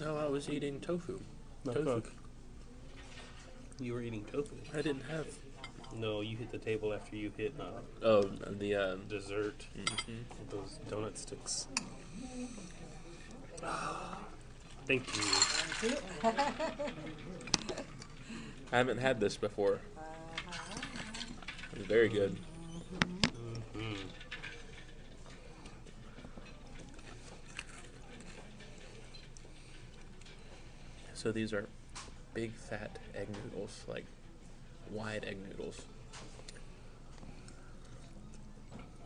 No, 0.00 0.16
I 0.16 0.26
was 0.26 0.50
eating 0.50 0.80
tofu. 0.80 1.20
No, 1.64 1.74
tofu. 1.74 1.84
cook. 1.84 2.12
You 3.80 3.94
were 3.94 4.02
eating 4.02 4.24
tofu. 4.30 4.56
I 4.74 4.82
didn't 4.82 5.04
have. 5.10 5.26
No, 5.96 6.20
you 6.20 6.36
hit 6.36 6.52
the 6.52 6.58
table 6.58 6.92
after 6.92 7.16
you 7.16 7.32
hit 7.36 7.54
uh, 7.58 7.80
Oh, 8.04 8.22
the 8.22 8.74
uh, 8.76 8.96
dessert 9.08 9.66
mhm. 9.76 10.22
those 10.50 10.78
donut 10.88 11.16
sticks. 11.16 11.66
Thank 14.86 15.06
you. 15.16 15.22
I 18.72 18.76
haven't 18.76 18.98
had 18.98 19.18
this 19.18 19.36
before. 19.36 19.80
It's 21.74 21.86
very 21.86 22.08
good. 22.08 22.36
Mm. 23.74 23.96
So 31.14 31.32
these 31.32 31.52
are 31.52 31.66
big 32.34 32.52
fat 32.52 32.98
egg 33.14 33.28
noodles, 33.44 33.82
like 33.88 34.04
wide 34.90 35.24
egg 35.26 35.36
noodles. 35.48 35.82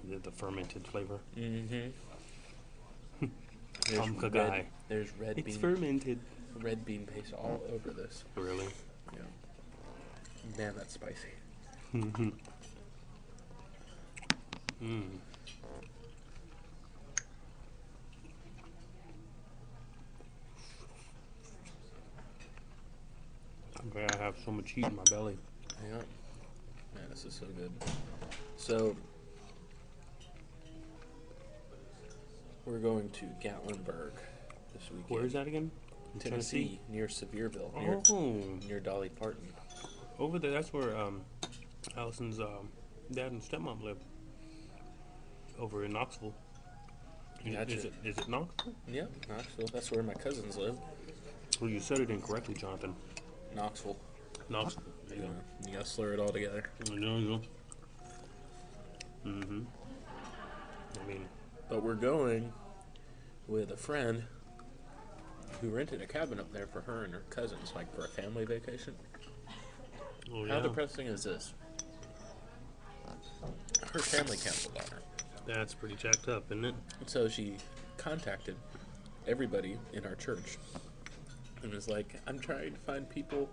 The, 0.08 0.18
the 0.18 0.30
fermented 0.30 0.86
flavor. 0.86 1.18
Mm-hmm. 1.36 1.88
Tom 3.96 4.16
red, 4.18 4.32
Kagai. 4.32 4.64
there's 4.88 5.08
red 5.18 5.38
It's 5.38 5.56
bean, 5.56 5.58
fermented. 5.58 6.18
red 6.60 6.84
bean 6.84 7.06
paste 7.06 7.32
all 7.32 7.62
over 7.72 7.90
this. 7.90 8.24
Really? 8.36 8.66
Yeah. 9.14 9.20
Man, 10.58 10.74
that's 10.76 10.92
spicy. 10.94 11.28
Mm-hmm. 11.94 12.28
Mm. 14.82 15.04
I 23.96 24.16
have 24.22 24.34
so 24.44 24.50
much 24.50 24.72
heat 24.72 24.84
in 24.86 24.96
my 24.96 25.02
belly. 25.04 25.36
Yeah. 25.84 25.96
Man, 26.94 27.04
this 27.10 27.24
is 27.24 27.34
so 27.34 27.46
good. 27.56 27.70
So 28.56 28.96
we're 32.64 32.78
going 32.78 33.10
to 33.10 33.24
Gatlinburg 33.42 34.12
this 34.72 34.90
weekend. 34.90 35.08
Where 35.08 35.24
is 35.24 35.32
that 35.34 35.46
again? 35.46 35.70
In 36.14 36.20
Tennessee, 36.20 36.80
near 36.88 37.06
Sevierville, 37.08 37.74
near, 37.80 38.00
Oh, 38.10 38.40
near 38.68 38.78
Dolly 38.80 39.08
Parton. 39.08 39.48
over 40.18 40.38
there. 40.38 40.52
That's 40.52 40.72
where 40.72 40.96
um, 40.96 41.22
Allison's 41.96 42.38
um, 42.40 42.68
dad 43.12 43.32
and 43.32 43.42
stepmom 43.42 43.82
live. 43.82 43.98
Over 45.58 45.84
in 45.84 45.92
Knoxville. 45.92 46.34
Is- 47.44 47.54
Gotcha. 47.54 47.74
Is 47.74 47.84
it 47.84 47.92
is 48.04 48.18
it 48.18 48.28
Knoxville? 48.28 48.74
Yeah, 48.88 49.04
Knoxville. 49.28 49.68
That's 49.72 49.90
where 49.92 50.02
my 50.02 50.14
cousins 50.14 50.56
live. 50.56 50.76
Well, 51.60 51.70
you 51.70 51.78
said 51.78 51.98
it 52.00 52.10
incorrectly, 52.10 52.54
Jonathan. 52.54 52.94
Knoxville. 53.54 53.96
Knoxville. 54.48 54.82
There 55.08 55.16
You, 55.18 55.22
you 55.24 55.28
know, 55.28 55.34
go. 55.34 55.68
you 55.70 55.76
gotta 55.76 55.86
slur 55.88 56.12
it 56.12 56.20
all 56.20 56.28
together. 56.28 56.64
There 56.84 56.96
you 56.98 57.28
go. 57.28 57.40
Mm-hmm. 59.30 59.60
I 61.02 61.08
mean, 61.08 61.26
But 61.68 61.82
we're 61.82 61.94
going 61.94 62.52
with 63.48 63.70
a 63.70 63.76
friend 63.76 64.24
who 65.60 65.70
rented 65.70 66.02
a 66.02 66.06
cabin 66.06 66.38
up 66.40 66.52
there 66.52 66.66
for 66.66 66.80
her 66.82 67.04
and 67.04 67.14
her 67.14 67.22
cousins, 67.30 67.72
like 67.74 67.94
for 67.94 68.04
a 68.04 68.08
family 68.08 68.44
vacation. 68.44 68.94
oh 70.32 70.44
yeah. 70.44 70.54
How 70.54 70.60
depressing 70.60 71.06
is 71.06 71.22
this? 71.24 71.54
Her 73.92 73.98
family 74.00 74.36
canceled 74.36 74.76
on 74.78 74.84
her. 74.90 75.02
that's 75.46 75.74
pretty 75.74 75.94
jacked 75.94 76.28
up, 76.28 76.44
isn't 76.50 76.64
it? 76.64 76.74
So 77.06 77.28
she 77.28 77.54
contacted 77.96 78.56
everybody 79.26 79.78
in 79.92 80.04
our 80.04 80.16
church 80.16 80.58
and 81.64 81.72
was 81.74 81.88
like, 81.88 82.20
I'm 82.26 82.38
trying 82.38 82.72
to 82.74 82.78
find 82.80 83.08
people 83.08 83.48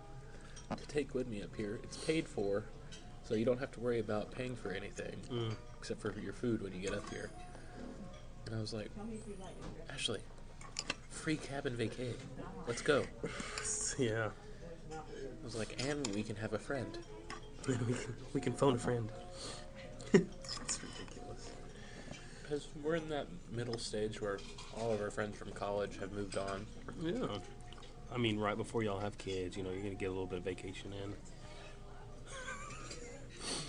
to 0.76 0.86
take 0.86 1.14
with 1.14 1.26
me 1.26 1.42
up 1.42 1.54
here. 1.56 1.80
It's 1.82 1.96
paid 1.96 2.28
for, 2.28 2.64
so 3.24 3.34
you 3.34 3.44
don't 3.44 3.58
have 3.58 3.72
to 3.72 3.80
worry 3.80 3.98
about 3.98 4.30
paying 4.30 4.54
for 4.54 4.70
anything 4.70 5.16
Mm. 5.30 5.54
except 5.78 6.00
for 6.00 6.14
your 6.20 6.32
food 6.32 6.62
when 6.62 6.72
you 6.74 6.80
get 6.80 6.94
up 6.94 7.08
here. 7.10 7.30
And 8.46 8.54
I 8.54 8.60
was 8.60 8.72
like, 8.72 8.90
Ashley, 9.90 10.20
free 11.10 11.36
cabin 11.36 11.74
vacay. 11.76 12.14
Let's 12.68 12.82
go. 12.82 13.04
Yeah. 13.98 14.30
I 14.90 15.44
was 15.44 15.54
like, 15.54 15.82
and 15.86 16.06
we 16.14 16.22
can 16.22 16.34
have 16.36 16.54
a 16.54 16.58
friend. 16.58 16.96
we 18.32 18.40
can 18.40 18.54
phone 18.54 18.76
a 18.76 18.78
friend. 18.78 19.10
it's 20.14 20.80
ridiculous. 20.82 21.50
Because 22.42 22.68
we're 22.82 22.94
in 22.96 23.10
that 23.10 23.26
middle 23.50 23.76
stage 23.76 24.18
where 24.22 24.38
all 24.80 24.92
of 24.92 25.02
our 25.02 25.10
friends 25.10 25.36
from 25.36 25.50
college 25.52 25.98
have 25.98 26.12
moved 26.12 26.38
on. 26.38 26.66
Yeah. 27.02 27.26
I 28.14 28.18
mean, 28.18 28.38
right 28.38 28.56
before 28.56 28.82
y'all 28.82 29.00
have 29.00 29.16
kids, 29.18 29.56
you 29.56 29.62
know, 29.62 29.70
you're 29.70 29.82
gonna 29.82 29.94
get 29.94 30.06
a 30.06 30.12
little 30.12 30.26
bit 30.26 30.38
of 30.38 30.44
vacation 30.44 30.92
in. 30.92 31.14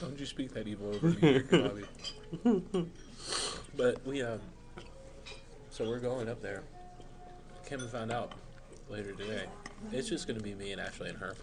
Don't 0.01 0.19
you 0.19 0.25
speak 0.25 0.53
that 0.53 0.67
evil 0.67 0.93
over 0.93 1.07
me, 1.07 1.15
here, 1.15 1.45
Bobby. 1.49 2.89
but 3.77 4.05
we 4.05 4.21
um, 4.21 4.39
so 5.69 5.87
we're 5.87 5.99
going 5.99 6.27
up 6.27 6.41
there. 6.41 6.63
Kim 7.65 7.87
found 7.87 8.11
out 8.11 8.33
later 8.89 9.13
today. 9.13 9.45
It's 9.91 10.09
just 10.09 10.27
gonna 10.27 10.41
be 10.41 10.53
me 10.55 10.71
and 10.71 10.81
Ashley 10.81 11.09
and 11.09 11.17
her. 11.17 11.35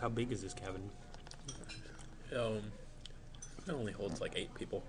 How 0.00 0.08
big 0.08 0.32
is 0.32 0.42
this 0.42 0.54
cabin? 0.54 0.90
Um, 2.34 2.62
it 3.66 3.72
only 3.72 3.92
holds 3.92 4.20
like 4.20 4.32
eight 4.34 4.52
people. 4.54 4.82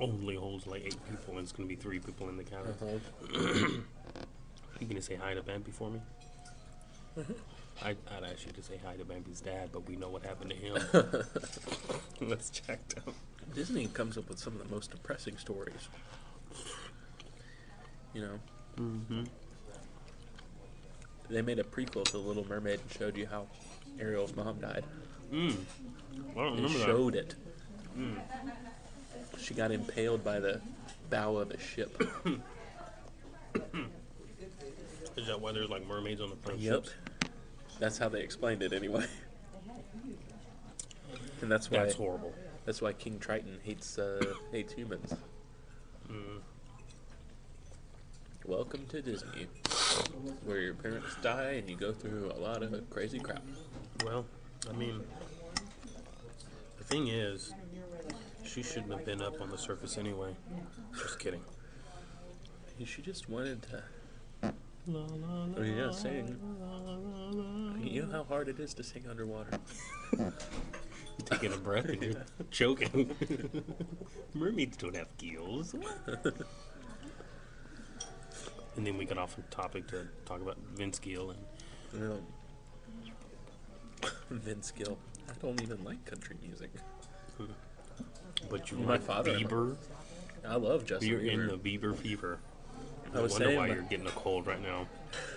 Only 0.00 0.34
holds 0.36 0.66
like 0.66 0.82
eight 0.84 0.96
people, 1.08 1.34
and 1.34 1.40
it's 1.40 1.52
gonna 1.52 1.68
be 1.68 1.76
three 1.76 1.98
people 1.98 2.28
in 2.28 2.36
the 2.36 2.44
cabin. 2.44 2.74
Uh-huh. 2.80 3.68
You 4.80 4.86
gonna 4.86 5.02
say 5.02 5.16
hi 5.16 5.34
to 5.34 5.42
Bambi 5.42 5.72
for 5.72 5.90
me? 5.90 6.00
I, 7.82 7.90
I'd 7.90 8.22
ask 8.24 8.46
you 8.46 8.52
to 8.52 8.62
say 8.62 8.78
hi 8.84 8.94
to 8.96 9.04
Bambi's 9.04 9.40
dad, 9.40 9.70
but 9.72 9.88
we 9.88 9.96
know 9.96 10.08
what 10.08 10.22
happened 10.24 10.50
to 10.50 10.56
him. 10.56 10.76
That's 12.28 12.48
checked 12.50 12.94
out. 12.98 13.12
Disney 13.54 13.86
comes 13.86 14.16
up 14.16 14.28
with 14.28 14.38
some 14.38 14.52
of 14.52 14.60
the 14.68 14.72
most 14.72 14.92
depressing 14.92 15.36
stories. 15.36 15.88
You 18.14 18.20
know, 18.22 18.38
Mm-hmm. 18.80 19.24
they 21.28 21.42
made 21.42 21.58
a 21.58 21.64
prequel 21.64 22.04
to 22.04 22.12
The 22.12 22.18
Little 22.18 22.46
Mermaid 22.46 22.78
and 22.80 22.92
showed 22.96 23.16
you 23.16 23.26
how 23.26 23.46
Ariel's 23.98 24.36
mom 24.36 24.60
died. 24.60 24.84
Mm. 25.32 25.56
I 26.30 26.34
don't 26.34 26.56
They 26.56 26.62
remember 26.62 26.78
that. 26.78 26.84
showed 26.86 27.14
it. 27.16 27.34
She 29.40 29.54
got 29.54 29.70
impaled 29.70 30.24
by 30.24 30.40
the 30.40 30.60
bow 31.10 31.36
of 31.36 31.50
a 31.50 31.58
ship. 31.58 32.02
Is 35.16 35.26
that 35.26 35.40
why 35.40 35.52
there's 35.52 35.70
like 35.70 35.86
mermaids 35.86 36.20
on 36.20 36.30
the 36.30 36.36
front 36.36 36.60
Yep. 36.60 36.84
ships? 36.84 36.94
That's 37.78 37.98
how 37.98 38.08
they 38.08 38.20
explained 38.22 38.62
it 38.62 38.72
anyway. 38.72 39.06
And 41.40 41.50
that's 41.50 41.70
why 41.70 41.78
That's 41.78 41.94
horrible. 41.94 42.34
That's 42.64 42.82
why 42.82 42.92
King 42.92 43.18
Triton 43.18 43.58
hates 43.62 43.98
uh, 43.98 44.34
hates 44.52 44.72
humans. 44.72 45.14
Mm. 46.10 46.40
Welcome 48.44 48.86
to 48.86 49.00
Disney, 49.00 49.46
where 50.44 50.58
your 50.58 50.74
parents 50.74 51.14
die 51.22 51.52
and 51.52 51.68
you 51.68 51.76
go 51.76 51.92
through 51.92 52.32
a 52.34 52.38
lot 52.40 52.62
of 52.62 52.90
crazy 52.90 53.18
crap. 53.18 53.42
Well, 54.04 54.24
I 54.68 54.72
mean, 54.72 55.00
the 56.78 56.84
thing 56.84 57.08
is, 57.08 57.52
she 58.48 58.62
shouldn't 58.62 58.90
have 58.92 59.04
been 59.04 59.20
up 59.20 59.40
on 59.40 59.50
the 59.50 59.58
surface 59.58 59.98
anyway. 59.98 60.34
Just 60.96 61.18
kidding. 61.18 61.42
She 62.84 63.02
just 63.02 63.28
wanted 63.28 63.62
to. 63.62 63.82
La, 64.86 65.00
la, 65.00 65.42
I 65.42 65.46
mean, 65.46 65.54
oh, 65.58 65.62
yeah, 65.62 65.86
la, 65.86 65.92
sing. 65.92 66.38
la, 66.58 66.78
la, 66.78 66.96
la. 67.30 67.76
You 67.76 68.06
know 68.06 68.12
how 68.12 68.24
hard 68.24 68.48
it 68.48 68.58
is 68.58 68.72
to 68.74 68.82
sing 68.82 69.04
underwater. 69.10 69.58
Taking 71.26 71.52
a 71.52 71.58
breath 71.58 71.90
and 71.90 72.02
you're 72.02 72.24
choking. 72.50 73.14
Mermaids 74.34 74.78
don't 74.78 74.96
have 74.96 75.14
gills. 75.18 75.74
and 78.76 78.86
then 78.86 78.96
we 78.96 79.04
got 79.04 79.18
off 79.18 79.36
topic 79.50 79.88
to 79.88 80.06
talk 80.24 80.40
about 80.40 80.56
Vince 80.74 80.98
Gill 80.98 81.34
and 81.92 82.00
Vince 84.30 84.70
Gill. 84.70 84.96
I 85.28 85.32
don't 85.42 85.60
even 85.60 85.84
like 85.84 86.02
country 86.06 86.36
music. 86.42 86.70
But 88.50 88.70
you 88.70 88.78
My 88.78 88.92
like 88.94 89.02
father- 89.02 89.32
Bieber. 89.32 89.76
I 90.46 90.56
love 90.56 90.86
Justin 90.86 91.08
Beaver. 91.10 91.22
You're 91.22 91.38
Bieber. 91.48 91.52
in 91.52 91.62
the 91.62 91.78
Bieber 91.78 91.96
fever. 91.96 92.38
I 93.12 93.16
No 93.16 93.22
was 93.22 93.32
wonder 93.32 93.46
saying 93.46 93.58
why 93.58 93.66
you're 93.68 93.82
getting 93.82 94.06
a 94.06 94.10
cold 94.10 94.46
right 94.46 94.62
now. 94.62 94.86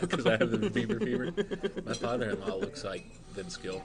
because 0.00 0.26
I 0.26 0.32
have 0.36 0.50
the 0.50 0.70
Bieber 0.70 0.98
fever. 1.02 1.82
My 1.84 1.92
father-in-law 1.94 2.56
looks 2.56 2.82
like 2.84 3.06
Vince 3.34 3.56
Gill. 3.56 3.82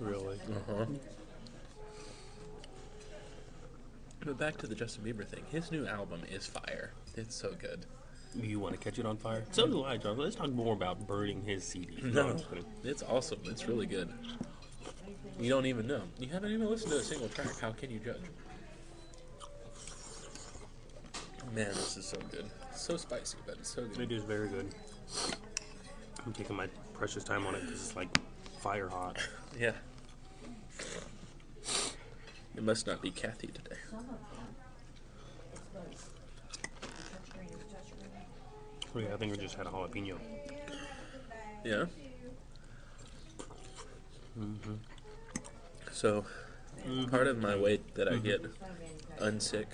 Really? 0.00 0.36
Uh-huh. 0.68 0.86
But 4.24 4.38
back 4.38 4.58
to 4.58 4.66
the 4.66 4.74
Justin 4.74 5.04
Bieber 5.04 5.26
thing. 5.26 5.44
His 5.50 5.70
new 5.70 5.86
album 5.86 6.22
is 6.30 6.46
fire. 6.46 6.92
It's 7.16 7.34
so 7.34 7.52
good. 7.60 7.86
You 8.34 8.60
want 8.60 8.74
to 8.74 8.80
catch 8.80 8.98
it 8.98 9.06
on 9.06 9.16
fire? 9.16 9.44
So 9.50 9.66
do 9.66 9.82
I, 9.84 9.96
John. 9.96 10.16
Let's 10.18 10.36
talk 10.36 10.50
more 10.50 10.74
about 10.74 11.06
burning 11.06 11.42
his 11.42 11.64
CD. 11.64 11.98
No, 12.02 12.28
I'm 12.28 12.32
just 12.38 12.48
kidding. 12.48 12.64
it's 12.84 13.02
awesome. 13.02 13.40
It's 13.44 13.66
really 13.66 13.86
good. 13.86 14.12
You 15.38 15.48
don't 15.48 15.66
even 15.66 15.86
know. 15.86 16.02
You 16.18 16.28
haven't 16.28 16.52
even 16.52 16.68
listened 16.68 16.92
to 16.92 16.98
a 16.98 17.02
single 17.02 17.28
track. 17.28 17.58
How 17.60 17.72
can 17.72 17.90
you 17.90 17.98
judge? 17.98 18.20
Man, 21.54 21.68
this 21.68 21.96
is 21.96 22.06
so 22.06 22.18
good. 22.30 22.44
So 22.74 22.96
spicy, 22.96 23.38
but 23.46 23.56
it's 23.58 23.70
so 23.70 23.86
good. 23.86 24.12
It 24.12 24.12
is 24.14 24.24
very 24.24 24.48
good. 24.48 24.74
I'm 26.24 26.32
taking 26.32 26.56
my 26.56 26.68
precious 26.94 27.24
time 27.24 27.46
on 27.46 27.54
it 27.54 27.62
because 27.62 27.80
it's 27.80 27.96
like 27.96 28.08
fire 28.60 28.88
hot. 28.88 29.18
Yeah. 29.58 29.72
It 32.56 32.62
must 32.62 32.86
not 32.86 33.02
be 33.02 33.10
Kathy 33.10 33.48
today. 33.48 33.76
Oh, 38.94 38.98
yeah, 38.98 39.12
I 39.12 39.16
think 39.16 39.32
we 39.32 39.38
just 39.38 39.54
had 39.54 39.66
a 39.66 39.70
jalapeno. 39.70 40.16
Yeah. 41.64 41.86
Mm-hmm. 44.38 44.74
So, 46.00 46.24
part 47.10 47.26
of 47.26 47.36
my 47.42 47.54
way 47.54 47.78
that 47.92 48.08
I 48.08 48.12
mm-hmm. 48.12 48.24
get 48.24 48.42
unsick, 49.18 49.66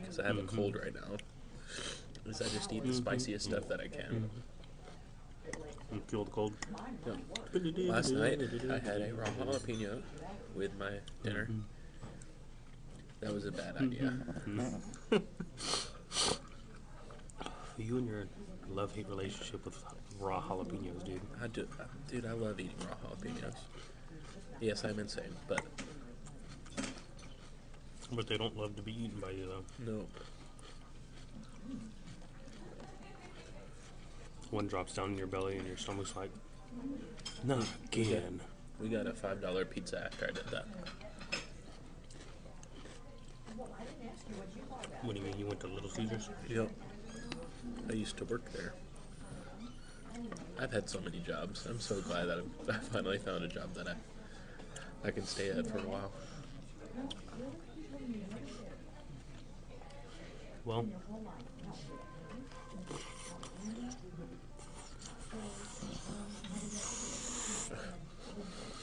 because 0.00 0.18
I 0.18 0.26
have 0.26 0.36
a 0.36 0.40
mm-hmm. 0.40 0.56
cold 0.56 0.74
right 0.74 0.92
now, 0.92 1.18
is 2.26 2.42
I 2.42 2.48
just 2.48 2.72
eat 2.72 2.82
the 2.82 2.88
mm-hmm. 2.88 2.98
spiciest 2.98 3.44
stuff 3.44 3.68
that 3.68 3.78
I 3.78 3.86
can. 3.86 4.28
And 5.92 6.04
kill 6.08 6.24
the 6.24 6.32
cold. 6.32 6.52
Yeah. 7.06 7.92
Last 7.92 8.10
night, 8.10 8.40
I 8.68 8.78
had 8.80 9.02
a 9.02 9.14
raw 9.14 9.26
jalapeno 9.26 10.02
with 10.56 10.76
my 10.80 10.94
dinner. 11.22 11.48
That 13.20 13.32
was 13.32 13.46
a 13.46 13.52
bad 13.52 13.76
idea. 13.76 14.14
You 17.78 17.96
and 17.96 18.06
your 18.06 18.26
love-hate 18.68 19.08
relationship 19.08 19.64
with 19.64 19.82
raw 20.20 20.42
jalapenos, 20.42 21.04
dude. 21.04 21.20
I 21.42 21.46
do, 21.46 21.66
dude, 22.10 22.26
I 22.26 22.32
love 22.32 22.60
eating 22.60 22.76
raw 22.86 22.96
jalapenos. 23.08 23.54
Yes, 24.62 24.84
I'm 24.84 25.00
insane, 25.00 25.24
but 25.48 25.60
But 28.12 28.28
they 28.28 28.36
don't 28.36 28.56
love 28.56 28.76
to 28.76 28.82
be 28.82 28.92
eaten 28.92 29.18
by 29.20 29.30
you, 29.30 29.48
though. 29.48 29.92
no. 29.92 30.06
One 34.52 34.68
drops 34.68 34.94
down 34.94 35.10
in 35.10 35.18
your 35.18 35.26
belly 35.26 35.56
and 35.56 35.66
your 35.66 35.76
stomach's 35.76 36.14
like, 36.14 36.30
not 37.42 37.66
again. 37.90 38.38
We 38.80 38.88
got 38.88 39.08
a 39.08 39.12
five 39.12 39.40
dollar 39.42 39.64
pizza 39.64 40.04
after 40.04 40.26
I 40.26 40.28
did 40.28 40.46
that. 40.52 40.66
What 45.02 45.16
do 45.16 45.20
you 45.20 45.26
mean? 45.26 45.38
You 45.38 45.46
went 45.46 45.58
to 45.60 45.66
Little 45.66 45.90
Caesars? 45.90 46.28
Yep. 46.48 46.70
I 47.90 47.92
used 47.94 48.16
to 48.18 48.24
work 48.26 48.44
there. 48.52 48.74
I've 50.60 50.72
had 50.72 50.88
so 50.88 51.00
many 51.00 51.18
jobs. 51.18 51.66
I'm 51.66 51.80
so 51.80 52.00
glad 52.02 52.26
that 52.26 52.44
I 52.68 52.72
finally 52.92 53.18
found 53.18 53.42
a 53.42 53.48
job 53.48 53.74
that 53.74 53.88
I 53.88 53.94
I 55.04 55.10
can 55.10 55.26
stay 55.26 55.50
at 55.50 55.66
for 55.66 55.78
a 55.78 55.82
while. 55.82 56.12
Well, 60.64 60.86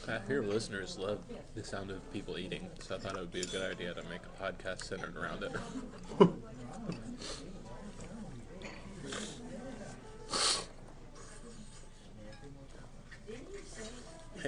I 0.08 0.18
hear 0.26 0.42
listeners 0.42 0.98
love 0.98 1.20
the 1.54 1.64
sound 1.64 1.90
of 1.90 2.12
people 2.12 2.38
eating, 2.38 2.68
so 2.80 2.96
I 2.96 2.98
thought 2.98 3.16
it 3.16 3.20
would 3.20 3.32
be 3.32 3.40
a 3.40 3.46
good 3.46 3.62
idea 3.62 3.94
to 3.94 4.02
make 4.04 4.20
a 4.22 4.42
podcast 4.42 4.84
centered 4.84 5.16
around 5.16 5.42
it. 5.44 5.52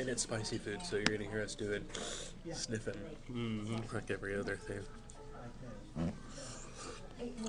and 0.02 0.10
it's 0.10 0.22
spicy 0.24 0.58
food, 0.58 0.84
so 0.84 0.96
you're 0.96 1.16
gonna 1.16 1.30
hear 1.30 1.40
us 1.42 1.54
do 1.54 1.70
it 1.70 1.84
sniffing 2.52 2.94
like 3.94 4.10
every 4.10 4.36
other 4.36 4.56
thing. 4.56 4.80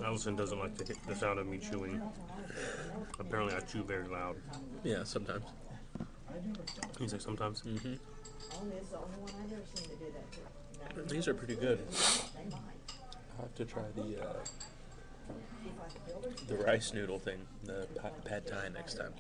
Allison 0.04 0.36
doesn't 0.36 0.60
like 0.60 0.76
the, 0.78 0.96
the 1.08 1.16
sound 1.16 1.40
of 1.40 1.48
me 1.48 1.58
chewing. 1.58 2.00
Apparently, 3.20 3.56
I 3.56 3.60
chew 3.62 3.84
very 3.84 4.08
loud. 4.08 4.36
Yeah, 4.84 5.04
sometimes. 5.04 5.44
He's 7.00 7.12
like, 7.12 7.22
sometimes. 7.22 7.62
hmm 7.62 7.76
Only 7.76 8.76
it's 8.78 8.90
the 8.90 8.98
only 8.98 9.18
one 9.18 9.32
I've 9.44 9.52
ever 9.52 9.62
seen 9.74 9.90
to 9.90 9.96
do 9.96 10.06
that 10.14 11.08
to. 11.08 11.14
These 11.14 11.28
are 11.28 11.34
pretty 11.34 11.56
good. 11.56 11.80
I'll 13.38 13.46
have 13.46 13.56
to 13.56 13.66
try 13.66 13.84
the 13.96 14.22
uh, 14.22 14.34
If 15.66 15.72
I 15.82 15.92
could 15.92 16.06
build 16.06 16.26
it, 16.26 16.48
the 16.48 16.56
rice 16.58 16.94
noodle 16.94 17.20
thing, 17.20 17.40
the 17.64 17.88
pad 18.26 18.46
thai 18.46 18.70
next 18.70 18.96
time. 18.96 19.14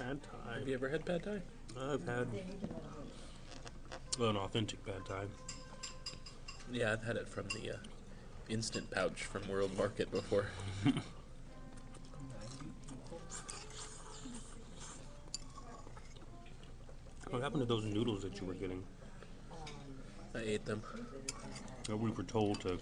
Pad 0.00 0.18
thai. 0.22 0.58
Have 0.58 0.68
you 0.68 0.74
ever 0.74 0.88
had 0.88 1.04
pad 1.04 1.22
thai? 1.22 1.40
I've 1.78 2.06
had 2.06 2.26
an 4.18 4.36
authentic 4.36 4.84
Pad 4.84 5.02
Thai. 5.06 5.24
Yeah, 6.72 6.92
I've 6.92 7.04
had 7.04 7.16
it 7.16 7.28
from 7.28 7.48
the 7.48 7.72
uh, 7.72 7.76
instant 8.48 8.90
pouch 8.90 9.24
from 9.24 9.46
World 9.48 9.76
Market 9.76 10.10
before. 10.10 10.46
What 17.28 17.42
happened 17.42 17.60
to 17.62 17.66
those 17.66 17.84
noodles 17.84 18.22
that 18.22 18.40
you 18.40 18.46
were 18.48 18.54
getting? 18.54 18.82
I 20.34 20.40
ate 20.40 20.64
them. 20.64 20.82
That 21.84 21.96
we 21.96 22.10
were 22.10 22.24
told 22.24 22.60
to 22.62 22.80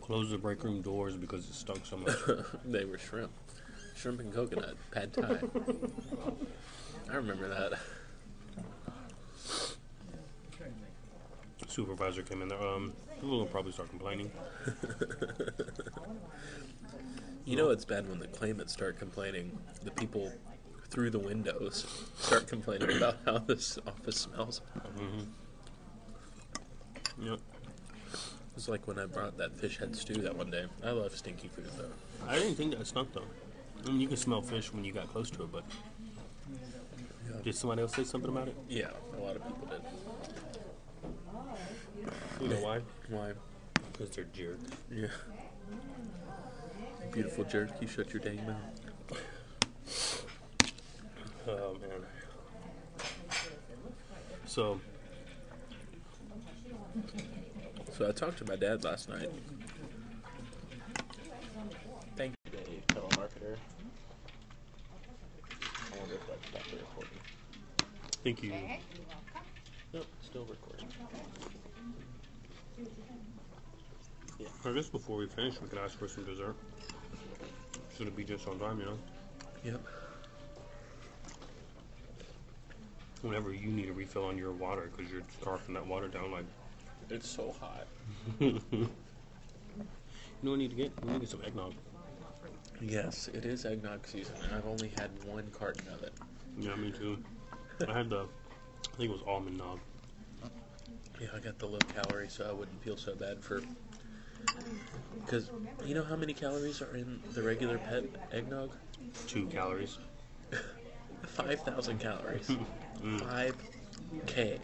close 0.00 0.30
the 0.32 0.38
break 0.38 0.64
room 0.64 0.82
doors 0.82 1.16
because 1.16 1.48
it 1.48 1.54
stunk 1.54 1.86
so 1.86 1.96
much. 1.96 2.16
they 2.64 2.84
were 2.84 2.98
shrimp. 2.98 3.30
Shrimp 4.00 4.20
and 4.20 4.32
coconut, 4.32 4.76
pad 4.92 5.12
thai. 5.12 5.38
I 7.10 7.16
remember 7.16 7.48
that. 7.48 7.78
Supervisor 11.68 12.22
came 12.22 12.40
in 12.40 12.48
there. 12.48 12.62
Um, 12.62 12.94
we'll 13.22 13.44
probably 13.44 13.72
start 13.72 13.90
complaining. 13.90 14.30
You 17.44 17.56
know 17.56 17.68
it's 17.68 17.84
bad 17.84 18.08
when 18.08 18.20
the 18.20 18.26
claimants 18.28 18.72
start 18.72 18.98
complaining. 18.98 19.58
The 19.84 19.90
people 19.90 20.32
through 20.88 21.10
the 21.10 21.18
windows 21.18 21.86
start 22.18 22.46
complaining 22.46 22.96
about 22.96 23.18
how 23.26 23.36
this 23.38 23.78
office 23.86 24.16
smells. 24.16 24.62
Yep. 27.20 27.38
It's 28.56 28.66
like 28.66 28.88
when 28.88 28.98
I 28.98 29.04
brought 29.04 29.36
that 29.36 29.58
fish 29.58 29.76
head 29.76 29.94
stew 29.94 30.22
that 30.22 30.34
one 30.34 30.50
day. 30.50 30.64
I 30.82 30.92
love 30.92 31.14
stinky 31.14 31.48
food 31.48 31.68
though. 31.76 31.90
I 32.26 32.36
didn't 32.36 32.54
think 32.54 32.78
that 32.78 32.86
stunk 32.86 33.12
though. 33.12 33.26
I 33.86 33.90
mean, 33.90 34.00
you 34.00 34.08
can 34.08 34.16
smell 34.16 34.42
fish 34.42 34.72
when 34.72 34.84
you 34.84 34.92
got 34.92 35.08
close 35.08 35.30
to 35.30 35.42
it, 35.42 35.52
but 35.52 35.64
did 37.42 37.54
somebody 37.54 37.82
else 37.82 37.94
say 37.94 38.04
something 38.04 38.30
about 38.30 38.48
it? 38.48 38.56
Yeah, 38.68 38.90
a 39.16 39.20
lot 39.20 39.36
of 39.36 39.46
people 39.46 39.68
did. 39.68 39.80
You 42.40 42.48
know 42.48 42.56
why? 42.56 42.80
Why? 43.08 43.32
Because 43.92 44.10
they're 44.10 44.24
jerks. 44.24 44.64
Yeah. 44.90 45.06
Beautiful 47.12 47.44
jerk, 47.44 47.70
you 47.80 47.88
shut 47.88 48.12
your 48.12 48.22
dang 48.22 48.44
mouth. 48.46 48.80
Oh 51.48 51.74
man. 51.80 52.06
So 54.46 54.80
So 58.00 58.08
I 58.08 58.12
talked 58.12 58.38
to 58.38 58.46
my 58.46 58.56
dad 58.56 58.82
last 58.82 59.10
night. 59.10 59.28
Thank 62.16 62.34
you, 62.46 62.50
Dave, 62.52 62.82
telemarketer. 62.88 63.56
I 65.60 65.98
wonder 65.98 66.14
if 66.14 66.22
I 66.30 66.48
stopped 66.48 66.70
the 66.70 66.76
recording. 66.78 67.18
I 67.80 68.09
think 68.22 68.42
you 68.42 68.52
Nope, 69.92 70.06
still 70.22 70.44
recording. 70.44 70.86
I 74.64 74.72
guess 74.72 74.88
before 74.88 75.16
we 75.16 75.26
finish 75.26 75.60
we 75.60 75.68
could 75.68 75.78
ask 75.78 75.98
for 75.98 76.06
some 76.06 76.24
dessert. 76.24 76.54
Should 77.96 78.08
it 78.08 78.16
be 78.16 78.24
just 78.24 78.46
on 78.46 78.58
time, 78.58 78.78
you 78.78 78.86
know? 78.86 78.98
Yep. 79.64 79.80
Whenever 83.22 83.52
you 83.52 83.68
need 83.68 83.88
a 83.88 83.92
refill 83.92 84.24
on 84.24 84.38
your 84.38 84.52
water 84.52 84.90
because 84.94 85.10
you're 85.10 85.22
scarfing 85.40 85.74
that 85.74 85.86
water 85.86 86.08
down 86.08 86.30
like 86.30 86.44
It's 87.10 87.28
so 87.28 87.54
hot. 87.60 87.86
you 88.38 88.60
know 88.70 88.88
what 90.42 90.52
we 90.52 90.56
need 90.56 90.70
to 90.70 90.76
get? 90.76 90.92
We 91.04 91.12
need 91.12 91.14
to 91.14 91.20
get 91.20 91.28
some 91.28 91.42
eggnog. 91.44 91.74
Yes, 92.80 93.28
it 93.34 93.44
is 93.44 93.66
eggnog 93.66 94.06
season, 94.06 94.34
and 94.42 94.54
I've 94.54 94.66
only 94.66 94.88
had 94.96 95.10
one 95.24 95.50
carton 95.52 95.86
of 95.92 96.02
it. 96.02 96.14
Yeah, 96.58 96.76
me 96.76 96.90
too. 96.90 97.18
I 97.88 97.92
had 97.92 98.10
the 98.10 98.20
I 98.22 98.96
think 98.96 99.10
it 99.10 99.12
was 99.12 99.22
almond 99.26 99.58
nog. 99.58 99.78
Yeah, 101.20 101.28
I 101.34 101.38
got 101.38 101.58
the 101.58 101.66
low 101.66 101.78
calorie, 101.94 102.28
so 102.28 102.48
I 102.48 102.52
wouldn't 102.52 102.82
feel 102.82 102.96
so 102.96 103.14
bad 103.14 103.42
for. 103.42 103.62
Because 105.24 105.50
you 105.84 105.94
know 105.94 106.02
how 106.02 106.16
many 106.16 106.32
calories 106.32 106.80
are 106.80 106.96
in 106.96 107.20
the 107.34 107.42
regular 107.42 107.78
pet 107.78 108.04
eggnog? 108.32 108.70
Two 109.26 109.46
calories. 109.46 109.98
5,000 111.26 111.98
calories. 111.98 112.50
Mm. 113.00 113.54
5K 114.26 114.58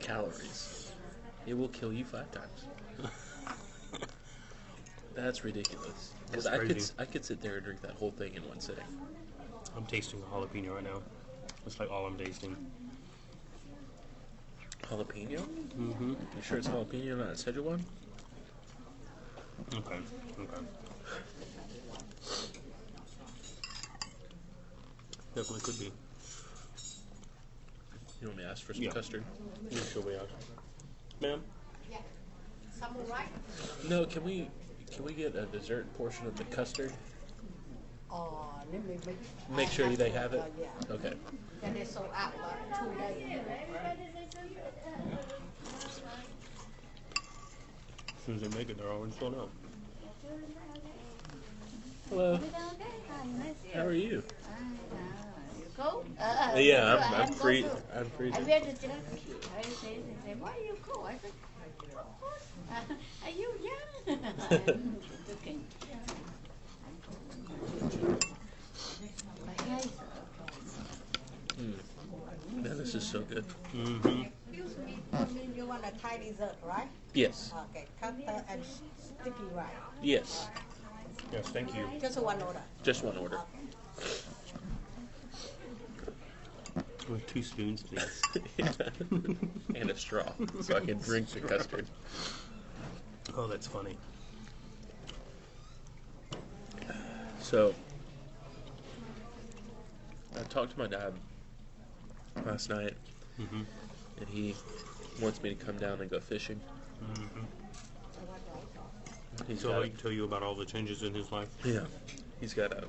calories. 0.00 0.90
It 1.46 1.56
will 1.56 1.68
kill 1.68 1.92
you 1.92 2.04
five 2.04 2.28
times. 2.32 2.64
That's 5.14 5.44
ridiculous. 5.44 6.10
Because 6.28 6.46
I 6.46 6.58
could. 6.58 6.82
I 6.98 7.04
could 7.04 7.24
sit 7.24 7.40
there 7.40 7.54
and 7.54 7.64
drink 7.64 7.82
that 7.82 7.92
whole 7.92 8.10
thing 8.10 8.34
in 8.34 8.42
one 8.48 8.58
sitting. 8.58 8.82
I'm 9.76 9.86
tasting 9.86 10.20
a 10.20 10.34
jalapeno 10.34 10.74
right 10.74 10.82
now. 10.82 11.02
That's 11.68 11.80
like 11.80 11.90
all 11.90 12.06
I'm 12.06 12.16
tasting. 12.16 12.56
Jalapeno? 14.84 15.40
Mm-hmm. 15.78 16.08
You 16.12 16.42
sure 16.42 16.56
it's 16.56 16.66
jalapeno, 16.66 17.18
not 17.18 17.34
Szechuan? 17.34 17.78
Okay. 19.74 19.96
Okay. 20.40 20.62
Definitely 25.34 25.60
could 25.60 25.78
be. 25.78 25.92
You 28.22 28.28
want 28.28 28.38
me 28.38 28.44
to 28.44 28.48
ask 28.48 28.64
for 28.64 28.72
some 28.72 28.84
Yeah. 28.84 28.90
custard? 28.92 29.22
Yeah, 29.68 29.82
sure 29.92 30.00
we 30.00 30.14
are. 30.14 30.26
Ma'am? 31.20 31.42
Yeah. 31.90 31.98
Samurai? 32.80 33.24
No, 33.90 34.06
can 34.06 34.24
we 34.24 34.48
can 34.90 35.04
we 35.04 35.12
get 35.12 35.36
a 35.36 35.44
dessert 35.44 35.86
portion 35.98 36.26
of 36.26 36.34
the 36.38 36.44
custard? 36.44 36.94
Oh, 38.10 38.48
let 38.72 38.84
me 38.86 38.98
make. 39.06 39.56
Make 39.56 39.70
sure 39.70 39.88
they 39.90 40.10
have 40.10 40.32
it. 40.34 40.40
uh, 40.40 40.44
yeah, 40.60 40.94
Okay. 40.94 41.12
and 41.62 41.76
they 41.76 41.84
sold 41.84 42.08
out 42.14 42.32
like 42.40 42.78
two 42.80 42.98
days. 42.98 43.40
As 48.16 48.24
soon 48.24 48.34
as 48.36 48.40
they 48.42 48.58
make 48.58 48.68
it, 48.70 48.78
they're 48.78 48.88
already 48.90 49.12
sold 49.18 49.34
out. 49.36 49.50
Hello. 52.10 52.38
Hi, 52.38 53.26
nice 53.38 53.54
to 53.72 53.78
How 53.78 53.84
are 53.86 53.92
you? 53.92 54.08
You? 54.10 54.22
Uh, 55.78 56.52
Yeah, 56.56 56.94
good. 56.96 57.02
I'm, 57.02 57.14
I'm 57.14 57.28
go 57.28 57.34
free. 57.34 57.62
too. 57.62 57.70
I'm 57.94 58.06
I 58.06 58.08
freezing. 58.16 58.46
went 58.48 58.64
to 58.64 58.86
church. 58.86 58.92
I 59.56 59.62
say, 59.62 59.98
they 60.00 60.32
say, 60.32 60.34
why 60.38 60.54
you 60.64 60.76
go? 60.86 61.04
I 61.04 61.16
said, 61.18 61.32
are 63.24 63.30
you 63.30 63.52
young? 63.62 64.18
I'm 64.18 64.96
looking. 65.28 65.64
My 69.46 69.52
hair 69.64 69.78
is 69.84 69.90
Man, 72.62 72.77
this 72.92 73.02
is 73.02 73.10
so 73.10 73.20
good. 73.20 73.44
Mm-hmm. 73.74 74.22
Excuse 74.46 74.78
me, 74.78 74.98
you 75.12 75.34
mean 75.34 75.52
you 75.54 75.66
want 75.66 75.84
a 75.84 75.90
Thai 76.00 76.16
dessert, 76.16 76.54
right? 76.64 76.88
Yes. 77.12 77.52
Okay, 77.70 77.84
cut 78.00 78.14
cutter 78.24 78.42
and 78.48 78.62
sticky 78.64 79.44
rice. 79.54 79.66
Yes. 80.02 80.48
Yes, 81.30 81.48
thank 81.48 81.76
you. 81.76 81.86
Just 82.00 82.18
one 82.18 82.40
order. 82.40 82.62
Just 82.82 83.04
one 83.04 83.18
order. 83.18 83.40
With 87.10 87.26
two 87.26 87.42
spoons, 87.42 87.82
please. 87.82 88.22
and 89.74 89.90
a 89.90 89.96
straw, 89.96 90.32
so 90.62 90.76
I 90.76 90.80
can 90.80 90.98
drink 90.98 91.28
the 91.28 91.40
custard. 91.40 91.86
Oh, 93.36 93.46
that's 93.46 93.66
funny. 93.66 93.98
So, 97.40 97.74
I 100.38 100.42
talked 100.44 100.72
to 100.72 100.78
my 100.78 100.86
dad 100.86 101.12
last 102.46 102.68
night, 102.70 102.94
Mm-hmm. 103.40 103.60
and 104.18 104.28
he 104.28 104.54
wants 105.22 105.40
me 105.42 105.50
to 105.54 105.64
come 105.64 105.76
down 105.78 106.00
and 106.00 106.10
go 106.10 106.18
fishing. 106.18 106.60
Mm-hmm. 107.14 107.40
He's 109.46 109.60
So 109.60 109.68
got, 109.68 109.84
I 109.84 109.88
tell 109.90 110.10
you 110.10 110.24
about 110.24 110.42
all 110.42 110.54
the 110.56 110.64
changes 110.64 111.04
in 111.04 111.14
his 111.14 111.30
life. 111.30 111.48
yeah, 111.64 111.84
he's 112.40 112.52
got 112.54 112.72
a 112.72 112.84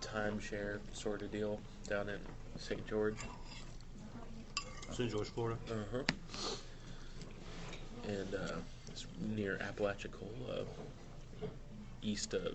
timeshare 0.00 0.78
sort 0.92 1.22
of 1.22 1.30
deal 1.30 1.60
down 1.88 2.08
in 2.08 2.18
St. 2.58 2.84
George. 2.88 3.16
St. 4.92 5.10
George, 5.10 5.28
Florida. 5.28 5.58
Uh 5.70 5.74
huh. 5.92 6.02
And 8.08 8.34
uh, 8.34 8.54
it's 8.88 9.06
near 9.36 9.58
Apalachicola, 9.58 10.64
east 12.02 12.34
of 12.34 12.54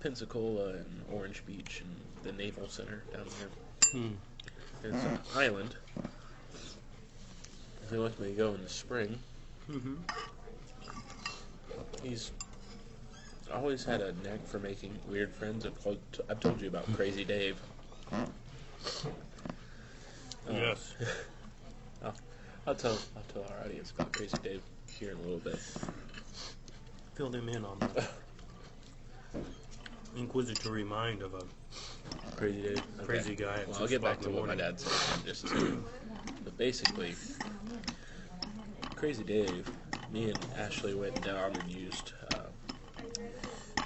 Pensacola 0.00 0.70
and 0.70 1.02
Orange 1.12 1.44
Beach 1.46 1.82
and 1.82 1.96
the 2.24 2.32
Naval 2.32 2.68
Center 2.68 3.02
down 3.12 3.26
there. 3.38 3.92
Hmm. 4.00 4.14
It's 4.84 5.04
an 5.04 5.18
island. 5.36 5.74
He 7.90 7.96
wants 7.96 8.18
me 8.18 8.28
to 8.28 8.34
go 8.34 8.54
in 8.54 8.62
the 8.62 8.68
spring. 8.68 9.18
Mm-hmm. 9.70 9.94
He's 12.02 12.30
always 13.52 13.84
had 13.84 14.02
a 14.02 14.12
knack 14.22 14.46
for 14.46 14.58
making 14.58 14.96
weird 15.08 15.32
friends. 15.32 15.64
I've 15.66 15.82
told, 15.82 15.98
I've 16.28 16.40
told 16.40 16.60
you 16.60 16.68
about 16.68 16.92
Crazy 16.94 17.24
Dave. 17.24 17.56
Uh, 18.12 18.26
Yes. 20.50 20.94
I'll, 22.04 22.14
I'll 22.66 22.74
tell 22.74 22.96
I'll 23.16 23.22
tell 23.32 23.44
our 23.52 23.64
audience 23.66 23.90
about 23.90 24.12
Crazy 24.12 24.36
Dave 24.42 24.62
here 24.90 25.10
in 25.10 25.18
a 25.18 25.20
little 25.20 25.38
bit. 25.38 25.58
Fill 27.14 27.28
them 27.30 27.48
in 27.48 27.64
on 27.64 27.78
the 27.80 28.08
inquisitory 30.16 30.84
mind 30.84 31.22
of 31.22 31.34
a 31.34 31.42
Crazy 32.36 32.62
Dave. 32.62 32.82
Okay. 32.96 33.04
crazy 33.04 33.34
guy. 33.34 33.64
Well, 33.66 33.78
I'll 33.80 33.88
get 33.88 34.00
back 34.00 34.20
to 34.20 34.30
what 34.30 34.46
my 34.46 34.54
dad 34.54 34.78
said 34.78 35.26
just 35.26 35.44
a 35.44 35.48
second. 35.48 35.84
But 36.44 36.56
basically, 36.56 37.14
Crazy 38.94 39.24
Dave, 39.24 39.68
me 40.12 40.30
and 40.30 40.38
Ashley 40.56 40.94
went 40.94 41.20
down 41.22 41.56
and 41.56 41.70
used. 41.70 42.12
Uh, 42.32 43.82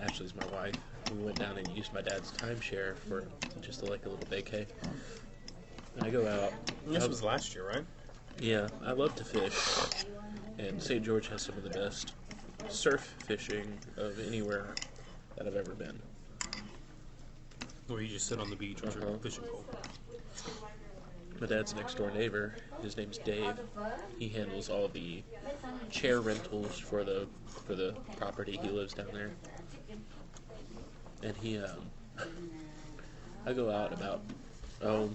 Ashley's 0.00 0.34
my 0.34 0.46
wife. 0.46 0.74
We 1.14 1.24
went 1.24 1.38
down 1.38 1.58
and 1.58 1.68
used 1.76 1.92
my 1.92 2.00
dad's 2.02 2.32
timeshare 2.32 2.96
for 2.96 3.28
just 3.60 3.82
like 3.82 4.06
a 4.06 4.08
little 4.08 4.26
vacay. 4.26 4.66
And 5.96 6.04
I 6.06 6.10
go 6.10 6.26
out. 6.26 6.52
This 6.86 7.04
I- 7.04 7.06
was 7.06 7.22
last 7.22 7.54
year, 7.54 7.66
right? 7.68 7.84
yeah, 8.40 8.68
I 8.84 8.92
love 8.92 9.14
to 9.16 9.24
fish, 9.24 9.58
and 10.58 10.80
St. 10.82 11.04
George 11.04 11.28
has 11.28 11.42
some 11.42 11.56
of 11.56 11.64
the 11.64 11.70
best 11.70 12.12
surf 12.68 13.14
fishing 13.26 13.76
of 13.96 14.18
anywhere 14.26 14.74
that 15.38 15.46
I've 15.46 15.56
ever 15.56 15.74
been. 15.74 15.98
Where 17.86 18.00
you 18.02 18.08
just 18.08 18.26
sit 18.26 18.38
on 18.40 18.50
the 18.50 18.56
beach 18.56 18.82
with 18.82 18.94
your 18.96 19.04
Uh-huh. 19.08 19.18
fishing 19.18 19.44
pole. 19.44 19.64
My 21.40 21.46
dad's 21.46 21.74
next 21.74 21.94
door 21.96 22.10
neighbor, 22.10 22.54
his 22.82 22.96
name's 22.96 23.18
Dave. 23.18 23.58
He 24.18 24.28
handles 24.28 24.68
all 24.68 24.88
the 24.88 25.22
chair 25.90 26.20
rentals 26.20 26.78
for 26.78 27.04
the 27.04 27.26
for 27.64 27.74
the 27.76 27.94
property. 28.16 28.58
He 28.60 28.68
lives 28.68 28.92
down 28.94 29.06
there. 29.12 29.30
And 31.22 31.36
he 31.36 31.58
um 31.58 31.88
I 33.46 33.52
go 33.52 33.70
out 33.70 33.92
about 33.92 34.20
oh 34.82 35.10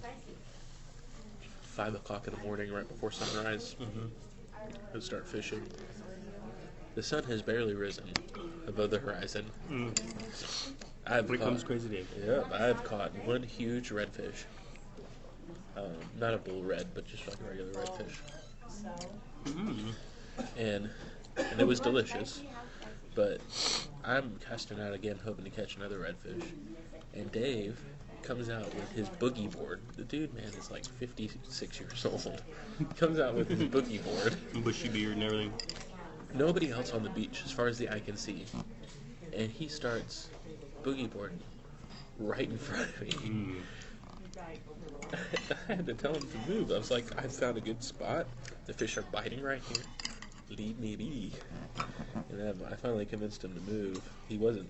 five 1.63 1.93
o'clock 1.95 2.27
in 2.27 2.33
the 2.33 2.39
morning 2.39 2.71
right 2.71 2.87
before 2.87 3.11
sunrise 3.11 3.75
Mm-hmm. 3.81 4.05
and 4.93 5.03
start 5.03 5.27
fishing. 5.27 5.61
The 6.95 7.03
sun 7.03 7.23
has 7.23 7.41
barely 7.41 7.73
risen 7.73 8.05
above 8.67 8.91
the 8.91 8.99
horizon. 8.99 9.45
Mm. 9.69 10.73
I've 11.07 11.27
caught, 11.27 11.39
comes 11.39 11.63
Crazy 11.63 11.89
Dave. 11.89 12.07
Yep, 12.25 12.51
I've 12.53 12.83
caught 12.83 13.11
one 13.25 13.43
huge 13.43 13.89
redfish. 13.89 14.43
Um, 15.75 15.95
not 16.19 16.33
a 16.33 16.37
bull 16.37 16.61
red, 16.63 16.87
but 16.93 17.07
just 17.07 17.27
like 17.27 17.37
a 17.39 17.49
regular 17.49 17.71
redfish. 17.73 18.17
Mm. 19.45 19.93
And 20.57 20.89
and 21.37 21.59
it 21.59 21.67
was 21.67 21.79
delicious. 21.79 22.41
But 23.15 23.41
I'm 24.03 24.39
casting 24.47 24.79
out 24.79 24.93
again, 24.93 25.19
hoping 25.23 25.45
to 25.45 25.51
catch 25.51 25.75
another 25.75 25.99
redfish. 25.99 26.43
And 27.13 27.31
Dave 27.31 27.79
comes 28.23 28.49
out 28.49 28.73
with 28.73 28.91
his 28.91 29.09
boogie 29.09 29.51
board. 29.51 29.81
The 29.97 30.03
dude, 30.03 30.33
man, 30.33 30.45
is 30.45 30.71
like 30.71 30.85
56 30.85 31.79
years 31.79 32.05
old. 32.05 32.41
Comes 32.97 33.19
out 33.19 33.35
with 33.35 33.49
his 33.49 33.63
boogie 33.63 34.03
board. 34.03 34.35
Bushy 34.63 34.89
beard 34.89 35.13
and 35.13 35.23
everything. 35.23 35.53
Nobody 36.33 36.71
else 36.71 36.91
on 36.93 37.03
the 37.03 37.09
beach, 37.09 37.43
as 37.45 37.51
far 37.51 37.67
as 37.67 37.77
the 37.77 37.89
eye 37.89 37.99
can 37.99 38.17
see. 38.17 38.45
And 39.35 39.51
he 39.51 39.67
starts 39.67 40.29
boogie 40.83 41.11
boarding 41.11 41.39
right 42.19 42.49
in 42.49 42.57
front 42.57 42.89
of 42.89 43.01
me. 43.01 43.09
Mm. 43.09 43.55
I 45.69 45.73
had 45.73 45.85
to 45.85 45.93
tell 45.93 46.13
him 46.13 46.21
to 46.23 46.51
move. 46.51 46.71
I 46.71 46.77
was 46.77 46.91
like, 46.91 47.05
I 47.23 47.27
found 47.27 47.57
a 47.57 47.61
good 47.61 47.83
spot. 47.83 48.25
The 48.65 48.73
fish 48.73 48.97
are 48.97 49.03
biting 49.03 49.41
right 49.41 49.61
here. 49.67 49.83
Leave 50.49 50.79
me 50.79 50.95
be. 50.95 51.31
And 52.29 52.39
then 52.39 52.59
I 52.71 52.75
finally 52.75 53.05
convinced 53.05 53.43
him 53.43 53.53
to 53.53 53.71
move. 53.71 54.01
He 54.27 54.37
wasn't. 54.37 54.69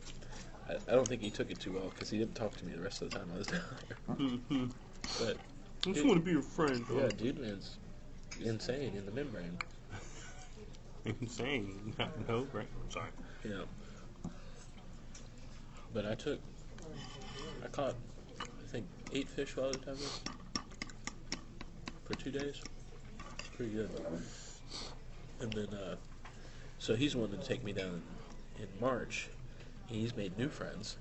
I, 0.70 0.76
I 0.92 0.96
don't 0.96 1.08
think 1.08 1.22
he 1.22 1.30
took 1.30 1.52
it 1.52 1.60
too 1.60 1.74
well 1.74 1.90
because 1.90 2.10
he 2.10 2.18
didn't 2.18 2.36
talk 2.36 2.56
to 2.58 2.66
me 2.66 2.74
the 2.74 2.82
rest 2.82 3.02
of 3.02 3.10
the 3.10 3.20
time 3.20 3.30
I 3.34 3.38
was 3.38 3.48
down 3.48 3.62
there. 3.88 4.16
Mm-hmm. 4.16 4.66
But 5.20 5.38
I 5.86 5.94
just 5.94 6.06
want 6.06 6.20
to 6.20 6.26
be 6.26 6.32
your 6.32 6.42
friend. 6.42 6.86
yeah, 6.94 7.10
dude, 7.18 7.40
man's 7.40 7.78
insane 8.42 8.94
in 8.96 9.06
the 9.06 9.12
membrane. 9.12 9.58
Insane. 11.06 11.94
no, 12.28 12.48
right? 12.54 12.68
Sorry. 12.90 13.10
Yeah. 13.44 13.64
But 15.94 16.06
I 16.06 16.16
took. 16.16 16.40
I 17.64 17.68
caught, 17.68 17.96
I 18.40 18.68
think, 18.72 18.86
eight 19.12 19.28
fish 19.28 19.56
while 19.56 19.66
I 19.66 19.70
was 19.70 19.78
down 19.78 19.96
there. 19.98 20.34
For 22.06 22.14
two 22.16 22.32
days. 22.32 22.62
Pretty 23.56 23.74
good. 23.74 23.90
And 25.40 25.54
then, 25.54 25.68
uh, 25.68 25.96
so 26.80 26.96
he's 26.96 27.16
wanted 27.16 27.42
to 27.42 27.48
take 27.48 27.64
me 27.64 27.74
down 27.74 28.02
in 28.58 28.68
March. 28.82 29.30
He's 29.86 30.16
made 30.16 30.38
new 30.38 30.50
friends. 30.50 30.98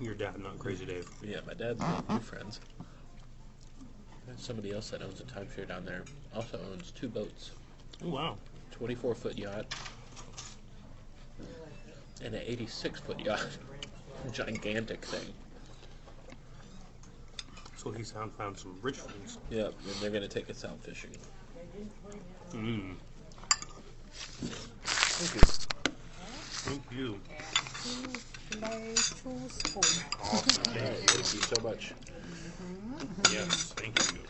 Your 0.00 0.14
dad, 0.14 0.42
not 0.42 0.58
Crazy 0.58 0.84
Dave. 0.84 1.08
Yeah, 1.22 1.40
my 1.46 1.54
dad's 1.54 1.80
made 1.80 2.08
new 2.08 2.20
friends. 2.20 2.60
Somebody 4.36 4.72
else 4.72 4.90
that 4.90 5.02
owns 5.02 5.20
a 5.20 5.24
timeshare 5.24 5.68
down 5.68 5.84
there 5.84 6.04
also 6.34 6.58
owns 6.72 6.90
two 6.90 7.08
boats. 7.08 7.52
Oh, 8.04 8.08
wow. 8.08 8.36
24 8.72 9.14
foot 9.14 9.38
yacht 9.38 9.66
and 12.24 12.34
an 12.34 12.42
86 12.46 13.00
foot 13.00 13.20
yacht. 13.20 13.46
Gigantic 14.32 15.04
thing. 15.04 15.32
So 17.76 17.90
he's 17.90 18.12
found, 18.12 18.32
found 18.34 18.56
some 18.56 18.78
rich 18.80 18.98
friends. 18.98 19.38
Yep, 19.50 19.74
and 19.86 19.94
they're 19.96 20.10
going 20.10 20.22
to 20.22 20.28
take 20.28 20.48
us 20.48 20.64
out 20.64 20.78
fishing. 20.82 21.10
Mm. 22.52 22.94
Thank 24.84 25.34
you. 25.34 25.40
Thank 26.62 26.82
you. 26.92 27.20
Play 28.60 28.94
two 28.94 29.48
spoon. 29.48 30.04
Awesome. 30.22 30.64
Thank 30.64 31.18
you 31.18 31.24
so 31.24 31.62
much. 31.62 31.92
Yes, 33.32 33.72
thank 33.76 33.98
you. 34.12 34.20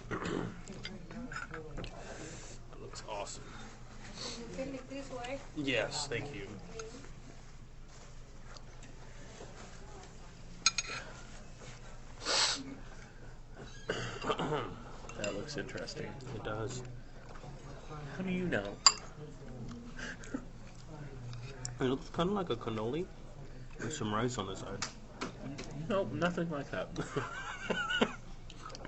that 2.71 2.81
looks 2.81 3.03
awesome. 3.07 3.43
Fill 4.53 4.75
it 4.75 4.91
this 4.91 5.11
way. 5.11 5.39
Yes, 5.57 6.07
thank 6.09 6.35
you. 6.35 6.47
That 15.19 15.35
looks 15.37 15.57
interesting. 15.57 16.09
It 16.35 16.45
does. 16.45 16.83
How 18.17 18.23
do 18.23 18.31
you 18.31 18.45
know? 18.45 18.77
It 21.81 21.85
looks 21.85 22.09
kind 22.11 22.29
of 22.29 22.35
like 22.35 22.51
a 22.51 22.57
cannoli 22.57 23.07
with 23.79 23.93
some 23.93 24.15
rice 24.15 24.39
on 24.39 24.47
the 24.47 24.57
side. 24.57 24.85
No, 25.89 26.05
nothing 26.13 26.51
like 26.51 26.71
that. 26.71 26.89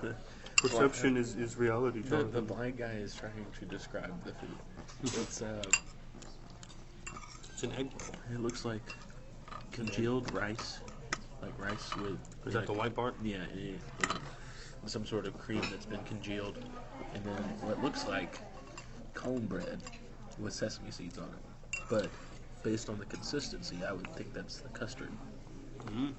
Perception 0.69 1.17
is, 1.17 1.35
is 1.35 1.57
reality, 1.57 2.01
the, 2.01 2.09
the 2.09 2.17
Jonathan. 2.23 2.45
blind 2.45 2.77
guy 2.77 2.91
is 2.93 3.13
trying 3.13 3.45
to 3.59 3.65
describe 3.65 4.13
the 4.23 4.31
food. 4.33 4.49
It's 5.03 5.41
uh, 5.41 5.61
It's 7.53 7.63
an 7.63 7.71
egg. 7.73 7.91
it 8.33 8.39
looks 8.39 8.65
like 8.65 8.81
congealed 9.71 10.33
rice, 10.33 10.79
like 11.41 11.57
rice 11.59 11.95
with. 11.97 12.17
Is 12.45 12.53
that 12.53 12.65
the 12.65 12.73
white 12.73 12.95
part? 12.95 13.15
Yeah, 13.23 13.37
and 13.51 13.59
it- 13.59 13.79
some 14.87 15.03
sort 15.05 15.25
of 15.25 15.35
cream 15.39 15.61
that's 15.71 15.85
been 15.87 16.03
congealed, 16.03 16.59
and 17.15 17.23
then 17.23 17.41
what 17.61 17.83
looks 17.83 18.07
like 18.07 18.37
cone 19.15 19.43
bread 19.47 19.79
with 20.37 20.53
sesame 20.53 20.91
seeds 20.91 21.17
on 21.17 21.23
it. 21.25 21.79
But 21.89 22.09
based 22.61 22.87
on 22.89 22.99
the 22.99 23.05
consistency, 23.05 23.79
I 23.87 23.93
would 23.93 24.11
think 24.15 24.31
that's 24.31 24.57
the 24.59 24.69
custard. 24.69 25.09
Mm. 25.87 26.13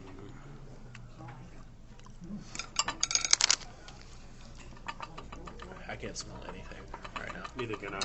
I 5.88 5.94
can't 5.94 6.16
smell 6.16 6.36
anything 6.48 6.78
right 7.18 7.32
now. 7.32 7.44
Neither 7.56 7.76
can 7.76 7.94
I. 7.94 8.00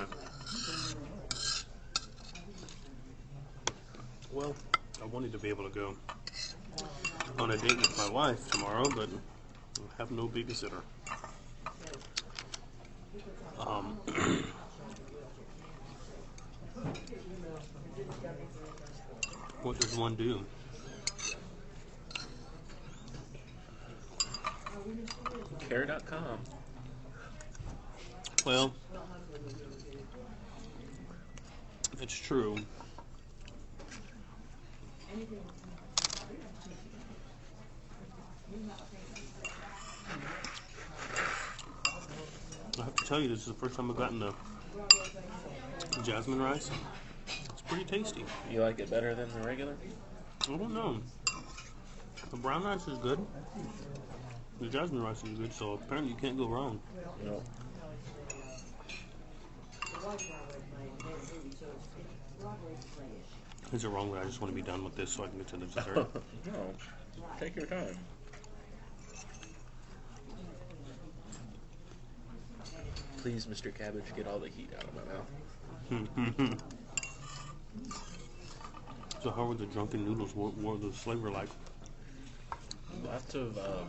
Well, 4.32 4.56
I 5.02 5.06
wanted 5.06 5.32
to 5.32 5.40
be 5.40 5.50
able 5.50 5.68
to 5.68 5.74
go 5.74 5.96
on 7.40 7.52
a 7.52 7.58
date 7.58 7.76
with 7.78 7.98
my 7.98 8.10
wife 8.10 8.52
tomorrow, 8.52 8.88
but 8.96 9.10
I 9.10 9.82
have 9.98 10.12
no 10.12 10.28
babysitter. 10.28 10.82
Um, 13.60 13.98
what 19.64 19.80
does 19.80 19.96
one 19.98 20.16
do? 20.16 20.46
Care.com. 25.68 26.40
Well, 28.44 28.74
it's 32.02 32.18
true. 32.18 32.58
I 42.80 42.84
have 42.84 42.96
to 42.96 43.06
tell 43.06 43.20
you, 43.20 43.28
this 43.28 43.40
is 43.40 43.46
the 43.46 43.54
first 43.54 43.76
time 43.76 43.92
I've 43.92 43.98
gotten 43.98 44.20
the 44.20 44.34
jasmine 46.04 46.42
rice. 46.42 46.72
It's 47.28 47.62
pretty 47.68 47.86
tasty. 47.86 48.26
You 48.50 48.62
like 48.62 48.80
it 48.80 48.90
better 48.90 49.14
than 49.14 49.32
the 49.34 49.48
regular? 49.48 49.76
I 50.44 50.58
don't 50.58 50.74
know. 50.74 51.00
The 52.32 52.38
brown 52.38 52.64
rice 52.64 52.88
is 52.88 52.98
good. 52.98 53.24
The 54.60 54.68
jasmine 54.68 55.04
rice 55.04 55.24
is 55.24 55.38
good, 55.38 55.54
so 55.54 55.74
apparently 55.74 56.14
you 56.14 56.18
can't 56.18 56.38
go 56.38 56.48
wrong. 56.48 56.82
No. 57.24 57.44
Is 63.74 63.86
it 63.86 63.90
wrong 63.90 64.12
that 64.12 64.24
I 64.24 64.26
just 64.26 64.42
want 64.42 64.54
to 64.54 64.62
be 64.62 64.68
done 64.68 64.84
with 64.84 64.94
this 64.96 65.12
so 65.12 65.24
I 65.24 65.28
can 65.28 65.38
get 65.38 65.48
to 65.48 65.56
the 65.58 65.66
dessert? 65.68 65.96
no. 65.96 66.08
Take 67.40 67.56
your 67.56 67.68
time. 67.68 67.98
Please, 73.18 73.46
Mr. 73.46 73.74
Cabbage, 73.74 74.04
get 74.16 74.28
all 74.28 74.40
the 74.40 74.50
heat 74.50 74.70
out 74.78 74.84
of 74.84 74.94
my 74.96 75.04
mouth. 75.14 75.30
so 79.24 79.32
how 79.32 79.46
were 79.46 79.56
the 79.56 79.66
drunken 79.68 80.04
noodles? 80.04 80.36
What 80.36 80.58
were 80.58 80.76
the 80.78 80.92
flavor 80.92 81.32
like? 81.32 81.48
Lots 83.06 83.36
of 83.36 83.58
um, 83.58 83.88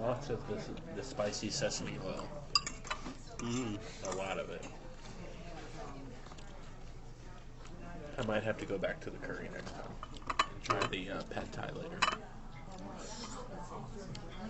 lots 0.00 0.30
of 0.30 0.38
the, 0.48 0.56
the 0.94 1.02
spicy 1.02 1.50
sesame 1.50 1.98
oil. 2.06 2.28
Mm. 3.38 3.78
A 4.12 4.16
lot 4.16 4.38
of 4.38 4.48
it. 4.50 4.64
I 8.24 8.26
might 8.26 8.42
have 8.44 8.56
to 8.56 8.64
go 8.64 8.78
back 8.78 9.00
to 9.00 9.10
the 9.10 9.18
curry 9.18 9.50
next 9.52 9.72
time. 9.72 9.82
And 10.38 10.62
try 10.62 10.80
the 10.86 11.10
uh, 11.10 11.22
pad 11.24 11.52
thai 11.52 11.68
later. 11.76 11.98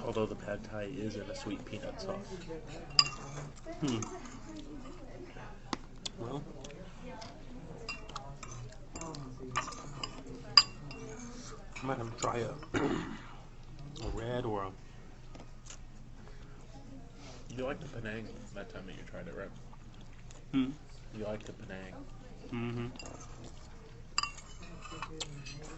Although 0.04 0.26
the 0.26 0.36
pad 0.36 0.62
thai 0.62 0.84
is 0.84 1.16
in 1.16 1.22
a 1.22 1.34
sweet 1.34 1.64
peanut 1.64 2.00
sauce. 2.00 2.36
Hmm. 3.80 3.98
Well, 6.20 6.40
I 11.82 11.86
might 11.86 11.98
have 11.98 12.14
to 12.14 12.20
try 12.22 12.38
a, 12.38 12.50
a 12.78 14.08
red 14.14 14.44
or 14.44 14.62
a. 14.66 14.70
You 17.56 17.64
like 17.64 17.80
the 17.80 17.88
Penang 17.88 18.28
that 18.54 18.72
time 18.72 18.86
that 18.86 18.92
you 18.92 19.02
tried 19.10 19.26
it, 19.26 19.34
right? 19.36 19.50
Hmm. 20.52 20.70
You 21.18 21.24
like 21.24 21.42
the 21.42 21.52
Penang. 21.54 21.94
Mm-hmm. 22.52 23.33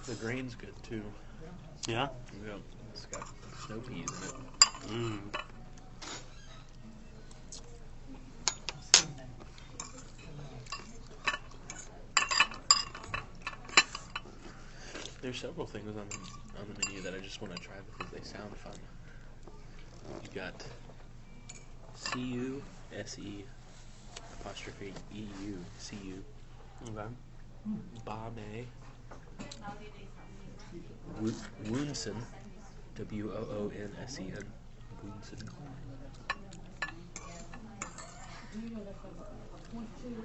The 0.06 0.14
grain's 0.14 0.54
good 0.54 0.74
too. 0.82 1.02
Yeah. 1.86 2.08
Yeah, 2.44 2.54
it's 2.90 3.06
got 3.06 3.22
snow 3.66 3.80
peas 3.80 4.06
in 4.12 4.28
it. 4.28 4.34
Mm. 4.88 5.18
There's 15.22 15.40
several 15.40 15.66
things 15.66 15.88
on 15.88 16.06
the, 16.06 16.60
on 16.60 16.66
the 16.72 16.84
menu 16.84 17.02
that 17.02 17.14
I 17.14 17.18
just 17.18 17.40
want 17.40 17.52
to 17.54 17.58
try 17.60 17.74
because 17.96 18.12
they 18.12 18.20
sound 18.20 18.56
fun. 18.56 18.78
You 20.22 20.28
got 20.40 20.64
C 21.94 22.20
U 22.20 22.62
S 22.92 23.18
E 23.18 23.44
apostrophe 24.40 24.94
E 25.12 25.24
U 25.42 25.64
C 25.78 25.96
U 26.04 26.24
Okay. 26.88 27.14
Bame 28.04 28.66
Wo- 28.70 28.85
Woonsen 31.64 32.16
W 32.96 33.32
O 33.32 33.38
O 33.38 33.72
N 33.74 33.90
S 34.02 34.20
E 34.20 34.32
N 34.34 34.44
Woonsen. 35.04 35.48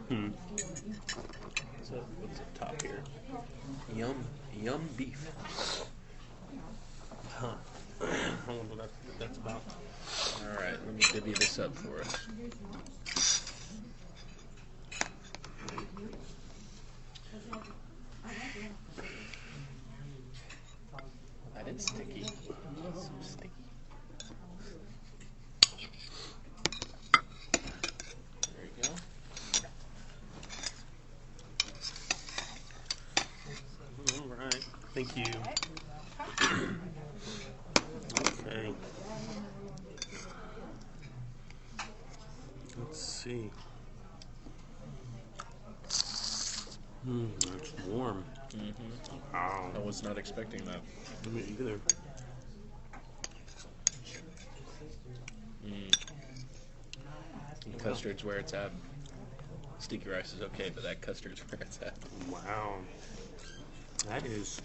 Hmm. 0.10 0.30
So 1.84 1.96
what's 2.20 2.40
up 2.40 2.60
top 2.60 2.82
here? 2.82 3.04
Yum 3.96 4.16
yum 4.62 4.88
beef. 4.98 5.28
Huh. 7.36 7.56
I 8.02 8.06
wonder 8.48 8.76
what 8.76 8.90
that's 9.20 9.38
about. 9.38 9.62
All 10.42 10.56
right, 10.56 10.78
let 10.86 10.94
me 10.94 11.04
divvy 11.12 11.34
this 11.34 11.60
up 11.60 11.76
for 11.76 12.02
us. 12.02 12.28
That 21.56 21.68
is 21.68 21.86
sticky. 21.86 22.24
So 22.24 23.10
sticky. 23.22 23.50
There 28.54 28.66
you 28.66 28.84
go. 28.84 28.90
All 34.18 34.28
right. 34.38 34.66
Thank 34.94 35.18
you. 35.18 35.26
okay. 38.48 38.74
Let's 42.92 43.04
see. 43.04 43.50
Hmm, 47.06 47.28
it's 47.56 47.74
warm. 47.88 48.26
Mm-hmm. 48.50 49.34
Wow. 49.34 49.72
I 49.74 49.80
was 49.80 50.04
not 50.04 50.18
expecting 50.18 50.62
that. 50.66 50.82
Me 51.32 51.42
either. 51.52 51.80
Mm. 55.66 55.90
Custard's 57.82 58.26
where 58.26 58.40
it's 58.40 58.54
at. 58.54 58.74
Sticky 59.80 60.10
rice 60.10 60.34
is 60.34 60.42
okay, 60.42 60.70
but 60.76 60.84
that 60.84 61.00
custard's 61.00 61.40
where 61.50 61.62
it's 61.62 61.80
at. 61.82 61.96
Wow. 62.30 62.74
That 64.10 64.26
is. 64.26 64.62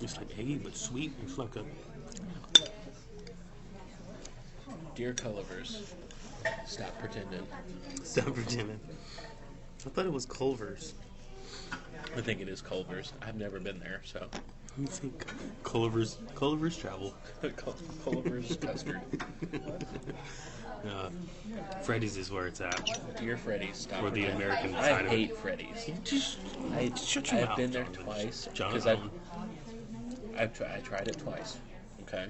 It's 0.00 0.16
like 0.16 0.36
eggy 0.36 0.56
but 0.56 0.76
sweet. 0.76 1.12
It's 1.22 1.38
like 1.38 1.54
a. 1.54 1.64
Dear 4.96 5.12
Cullivers, 5.12 5.92
stop 6.66 6.98
pretending. 6.98 7.46
Stop 8.02 8.34
pretending. 8.34 8.80
I 9.84 9.88
thought 9.90 10.06
it 10.06 10.12
was 10.12 10.26
Culver's. 10.26 10.94
I 12.16 12.20
think 12.20 12.40
it 12.40 12.48
is 12.48 12.60
Culver's. 12.60 13.12
I've 13.22 13.36
never 13.36 13.60
been 13.60 13.78
there, 13.78 14.00
so. 14.04 14.26
You 14.78 14.86
think 14.86 15.24
Culver's 15.62 16.18
Culver's 16.34 16.76
travel? 16.76 17.14
Culver's 18.04 18.56
custard. 18.56 19.00
Uh, 20.86 21.08
Freddy's 21.82 22.16
is 22.16 22.30
where 22.30 22.46
it's 22.46 22.60
at. 22.60 22.88
Dear 23.18 23.36
Freddy's, 23.36 23.76
stop 23.78 24.02
Or 24.04 24.10
the 24.10 24.20
pretending. 24.26 24.36
American 24.36 24.74
I 24.76 24.82
side 24.82 25.06
of 25.06 25.12
it. 25.12 25.16
hate 25.16 25.36
Freddy's. 25.36 25.90
Just 26.04 26.38
I, 26.74 26.92
shut 26.94 27.32
your 27.32 27.40
I've 27.40 27.48
mouth. 27.48 27.56
been 27.56 27.70
there 27.72 27.84
Jonathan. 27.84 28.04
twice 28.04 28.48
because 28.52 28.84
Jonathan. 28.84 29.10
I've 30.36 30.40
I've 30.40 30.54
tried 30.56 30.70
I 30.76 30.80
tried 30.80 31.08
it 31.08 31.18
twice. 31.18 31.56
Okay, 32.02 32.26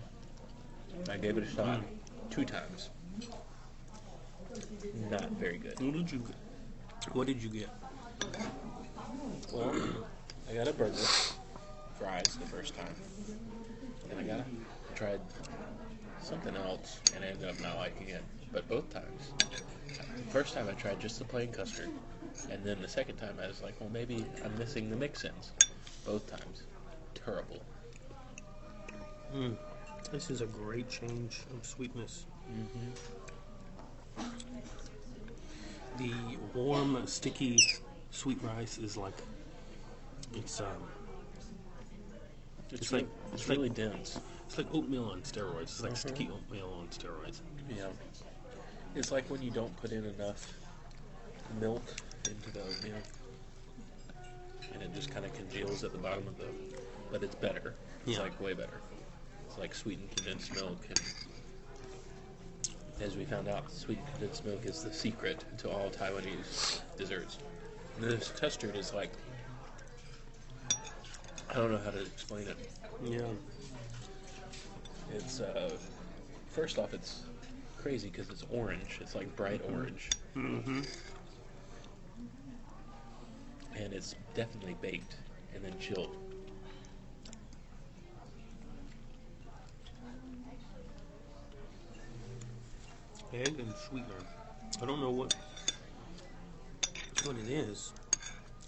I 1.10 1.16
gave 1.18 1.36
it 1.36 1.44
a 1.44 1.50
shot 1.50 1.80
two 2.30 2.44
times. 2.46 2.88
Not 5.10 5.30
very 5.32 5.58
good. 5.58 5.80
What 5.80 5.92
did 5.92 6.10
you 6.10 6.18
get? 6.18 7.14
What 7.14 7.26
did 7.26 7.42
you 7.42 7.48
get? 7.50 7.68
Well, 9.52 9.74
I 10.50 10.54
got 10.54 10.68
a 10.68 10.72
burger, 10.72 10.96
fries 11.98 12.36
the 12.40 12.46
first 12.46 12.74
time, 12.76 12.94
and 14.10 14.18
I 14.18 14.22
got 14.22 14.40
a, 14.40 14.44
tried 14.94 15.20
something 16.22 16.56
else, 16.56 17.00
and 17.14 17.24
I 17.24 17.28
ended 17.28 17.48
up 17.48 17.60
not 17.60 17.76
liking 17.76 18.08
it. 18.08 18.22
But 18.52 18.68
both 18.68 18.88
times, 18.92 19.32
the 20.16 20.30
first 20.30 20.54
time 20.54 20.68
I 20.68 20.72
tried 20.72 21.00
just 21.00 21.18
the 21.18 21.24
plain 21.24 21.52
custard, 21.52 21.90
and 22.50 22.64
then 22.64 22.80
the 22.80 22.88
second 22.88 23.16
time 23.16 23.36
I 23.42 23.46
was 23.46 23.62
like, 23.62 23.74
well, 23.80 23.90
maybe 23.90 24.24
I'm 24.44 24.56
missing 24.58 24.90
the 24.90 24.96
mix-ins. 24.96 25.52
Both 26.04 26.26
times, 26.28 26.62
terrible. 27.14 27.60
Mm. 29.34 29.56
This 30.10 30.30
is 30.30 30.40
a 30.40 30.46
great 30.46 30.88
change 30.88 31.40
of 31.52 31.66
sweetness. 31.66 32.26
The 35.98 36.12
warm, 36.54 37.06
sticky 37.06 37.58
sweet 38.10 38.38
rice 38.42 38.78
is 38.78 38.96
like 38.96 39.14
it's 40.34 40.60
um 40.60 40.66
It's, 42.70 42.80
It's 42.82 42.92
really, 42.92 43.04
like- 43.04 43.12
it's 43.32 43.32
it's 43.42 43.48
like- 43.48 43.56
really 43.58 43.68
dense. 43.70 44.18
it's 44.48 44.58
like 44.58 44.66
oatmeal 44.74 45.04
on 45.04 45.22
steroids. 45.22 45.62
It's 45.62 45.82
like 45.82 45.92
Mhm. 45.92 45.96
sticky 45.98 46.28
oatmeal 46.30 46.68
on 46.80 46.88
steroids. 46.88 47.40
Yeah, 47.70 47.90
it's 48.96 49.12
like 49.12 49.30
when 49.30 49.40
you 49.40 49.50
don't 49.52 49.74
put 49.76 49.92
in 49.92 50.04
enough 50.04 50.52
milk 51.60 51.82
into 52.28 52.50
the 52.50 52.60
oatmeal, 52.62 52.96
and 54.72 54.82
it 54.82 54.92
just 54.94 55.12
kind 55.12 55.24
of 55.24 55.32
congeals 55.34 55.84
at 55.84 55.92
the 55.92 55.98
bottom 55.98 56.26
of 56.26 56.36
the. 56.38 56.46
But 57.12 57.22
it's 57.22 57.36
better. 57.36 57.76
It's 58.04 58.16
Yeah. 58.16 58.24
like 58.24 58.38
way 58.40 58.52
better. 58.52 58.80
It's 59.48 59.58
like 59.58 59.72
sweetened 59.72 60.10
condensed 60.16 60.52
milk, 60.54 60.84
and 60.88 61.00
as 63.00 63.16
we 63.16 63.24
found 63.24 63.48
out, 63.48 63.70
sweetened 63.70 64.06
condensed 64.12 64.44
milk 64.44 64.64
is 64.64 64.82
the 64.82 64.92
secret 64.92 65.44
to 65.58 65.70
all 65.70 65.90
Taiwanese 65.90 66.80
desserts. 66.96 67.38
This 68.00 68.28
custard 68.30 68.76
is 68.76 68.92
like. 68.94 69.10
I 71.50 71.54
don't 71.54 71.70
know 71.70 71.78
how 71.78 71.90
to 71.90 72.00
explain 72.00 72.46
it. 72.48 72.56
Yeah. 73.04 73.20
It's 75.14 75.40
uh, 75.40 75.70
first 76.50 76.78
off, 76.78 76.92
it's 76.92 77.22
crazy 77.78 78.08
because 78.08 78.28
it's 78.30 78.44
orange. 78.50 78.98
It's 79.00 79.14
like 79.14 79.34
bright 79.36 79.60
orange, 79.70 80.10
Mm-hmm. 80.36 80.82
and 83.76 83.92
it's 83.92 84.14
definitely 84.34 84.76
baked 84.82 85.16
and 85.54 85.64
then 85.64 85.78
chilled. 85.78 86.16
Egg 93.32 93.58
and 93.58 93.74
sweetener. 93.88 94.14
I 94.82 94.86
don't 94.86 95.00
know 95.00 95.10
what 95.10 95.34
what 97.24 97.36
it 97.36 97.48
is. 97.48 97.92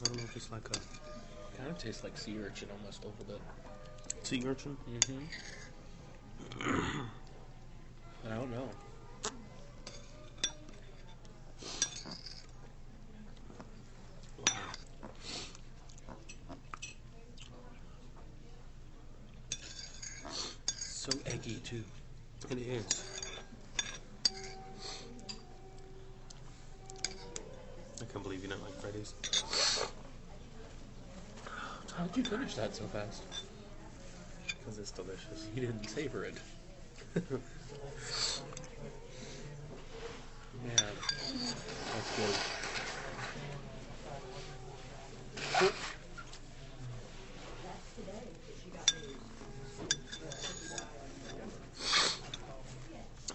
I 0.01 0.05
don't 0.05 0.17
know 0.17 0.25
if 0.25 0.37
it's 0.37 0.51
like 0.51 0.69
a 0.69 0.79
Kind 1.59 1.71
of 1.71 1.79
tastes 1.79 2.05
like 2.05 2.17
sea 2.17 2.39
urchin 2.39 2.69
almost 2.71 3.03
a 3.03 3.09
little 3.09 3.25
bit. 3.27 3.41
sea 4.25 4.45
urchin. 4.47 4.77
Mm-hmm. 4.89 5.19
I 8.31 8.35
don't 8.37 8.53
know. 8.53 8.71
So 20.79 21.11
eggy 21.27 21.57
too. 21.65 21.83
It 22.51 22.59
is. 22.59 22.87
I 28.01 28.05
can't 28.13 28.23
believe 28.23 28.45
you 28.45 28.49
don't 28.49 28.63
like 28.63 28.81
Freddy's. 28.81 29.15
How'd 31.99 32.17
you 32.17 32.18
finish 32.29 32.55
that 32.57 32.77
so 32.77 32.85
fast? 32.85 33.23
Because 34.59 34.79
it's 34.79 34.91
delicious. 34.91 35.49
You 35.55 35.63
didn't 35.63 35.89
savor 35.89 36.25
it. 36.25 36.35
Man, 40.63 40.93
that's 41.95 42.17
good. 42.17 42.35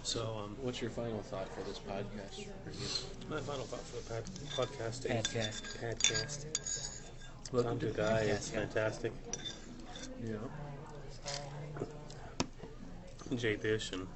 So, 0.02 0.20
um, 0.44 0.56
What's 0.62 0.80
your 0.80 0.90
final 0.90 1.22
thought 1.22 1.48
for 1.54 1.62
this 1.62 1.78
podcast? 1.78 2.46
my 3.30 3.40
final 3.40 3.64
thought 3.64 3.80
for 3.86 3.96
the 3.96 4.22
pad- 4.22 4.30
podcast 4.54 5.06
is 5.06 5.26
Podcast. 5.26 5.78
Podcast. 5.82 7.03
Welcome 7.52 7.72
Tom 7.72 7.78
to 7.80 7.86
the 7.86 7.92
Guy 7.92 8.24
podcast, 8.24 8.38
is 8.40 8.48
fantastic. 8.50 9.12
Yeah. 10.24 10.34
Jay 13.36 13.56
Dish 13.56 13.92
and 13.92 14.06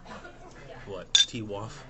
what? 0.86 1.12
T 1.14 1.42
Waff. 1.42 1.84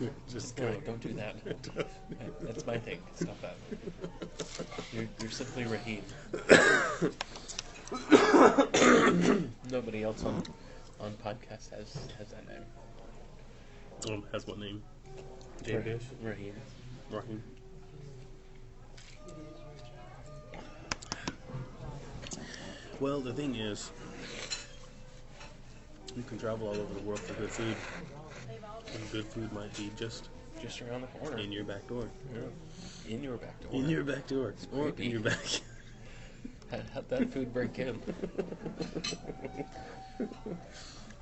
Just 0.30 0.58
No, 0.58 0.66
kidding. 0.68 0.80
don't 0.82 1.00
do 1.00 1.12
that. 1.14 1.36
That- 1.74 2.40
That's 2.42 2.66
my 2.66 2.78
thing. 2.78 2.98
It's 3.12 3.24
not 3.24 3.40
that. 3.42 3.56
You're, 4.92 5.08
you're 5.20 5.30
simply 5.30 5.64
Rahheem. 5.64 6.02
Nobody 9.70 10.02
else 10.02 10.24
on 10.24 10.42
on 11.00 11.12
podcast 11.24 11.70
has 11.70 12.08
has 12.18 12.28
that 12.30 12.46
name. 12.48 12.64
Um, 14.10 14.24
has 14.32 14.46
what 14.46 14.58
name? 14.58 14.82
Jay 15.64 15.80
Dish? 15.82 16.02
Rahheem. 16.24 16.52
Rahheem. 17.12 17.40
Well, 23.02 23.18
the 23.18 23.32
thing 23.32 23.56
is, 23.56 23.90
you 26.14 26.22
can 26.22 26.38
travel 26.38 26.68
all 26.68 26.74
over 26.74 26.94
the 26.94 27.00
world 27.00 27.18
for 27.18 27.34
good 27.34 27.50
food, 27.50 27.74
and 28.94 29.10
good 29.10 29.24
food 29.24 29.52
might 29.52 29.76
be 29.76 29.90
just 29.96 30.28
Just 30.62 30.80
around 30.82 31.00
the 31.00 31.08
corner. 31.08 31.38
in 31.38 31.50
your 31.50 31.64
back 31.64 31.84
door. 31.88 32.04
Yeah. 32.32 33.12
In 33.12 33.24
your 33.24 33.38
back 33.38 33.60
door. 33.60 33.72
In 33.72 33.88
your 33.88 34.04
back 34.04 34.28
door, 34.28 34.54
or 34.72 34.86
in 34.86 34.92
creepy. 34.94 35.10
your 35.10 35.20
back. 35.20 35.36
How'd 36.70 36.84
how'd 36.94 37.08
that 37.08 37.32
food 37.32 37.52
break 37.52 37.76
in? 37.80 37.88
In 37.88 37.96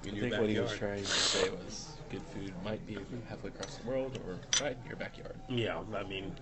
I 0.03 0.09
your 0.11 0.21
think 0.29 0.39
what 0.39 0.51
he 0.51 0.61
was 0.61 0.73
backyard. 0.73 0.79
trying 0.79 1.03
to 1.03 1.09
say 1.09 1.49
was 1.49 1.97
good 2.11 2.23
food 2.35 2.53
might 2.63 2.87
be 2.87 2.99
halfway 3.27 3.49
across 3.49 3.77
the 3.77 3.89
world 3.89 4.19
or 4.27 4.37
right 4.63 4.77
in 4.83 4.87
your 4.87 4.97
backyard. 4.97 5.37
Yeah, 5.49 5.81
I 5.95 6.03
mean, 6.03 6.35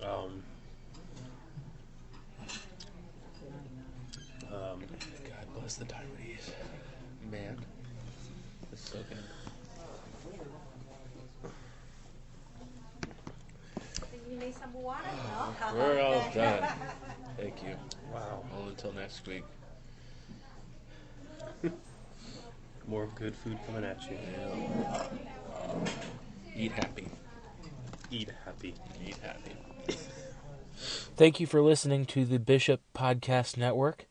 um, 0.00 0.08
um, 0.08 0.42
God 5.78 5.88
bless 5.88 5.88
the 5.88 5.94
Tyrese. 5.94 6.50
Man. 7.30 7.56
It's 8.72 8.90
so 8.90 8.98
good. 9.08 9.18
You 14.30 14.38
need 14.38 14.54
some 14.54 14.72
water? 14.74 15.02
No? 15.62 15.74
We're 15.74 16.00
all 16.00 16.30
done. 16.34 16.68
Thank 17.36 17.62
you. 17.62 17.76
wow, 18.12 18.42
Well, 18.52 18.68
until 18.68 18.92
next 18.92 19.26
week. 19.26 19.44
more 22.88 23.08
good 23.14 23.34
food 23.36 23.58
coming 23.66 23.84
at 23.84 24.02
you. 24.10 24.18
Eat 26.56 26.72
happy. 26.72 27.08
Eat 28.10 28.30
happy. 28.44 28.74
Eat 29.06 29.16
happy. 29.22 29.96
Thank 31.16 31.40
you 31.40 31.46
for 31.46 31.60
listening 31.62 32.06
to 32.06 32.24
the 32.24 32.38
Bishop 32.38 32.80
Podcast 32.94 33.56
Network. 33.56 34.06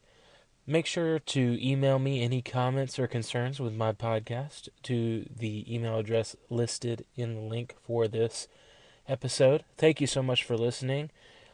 Make 0.71 0.85
sure 0.85 1.19
to 1.19 1.57
email 1.61 1.99
me 1.99 2.23
any 2.23 2.41
comments 2.41 2.97
or 2.97 3.05
concerns 3.05 3.59
with 3.59 3.73
my 3.73 3.91
podcast 3.91 4.69
to 4.83 5.25
the 5.29 5.65
email 5.67 5.97
address 5.97 6.33
listed 6.49 7.03
in 7.13 7.35
the 7.35 7.41
link 7.41 7.75
for 7.83 8.07
this 8.07 8.47
episode. 9.05 9.65
Thank 9.77 9.99
you 9.99 10.07
so 10.07 10.23
much 10.23 10.45
for 10.45 10.55
listening. 10.55 11.11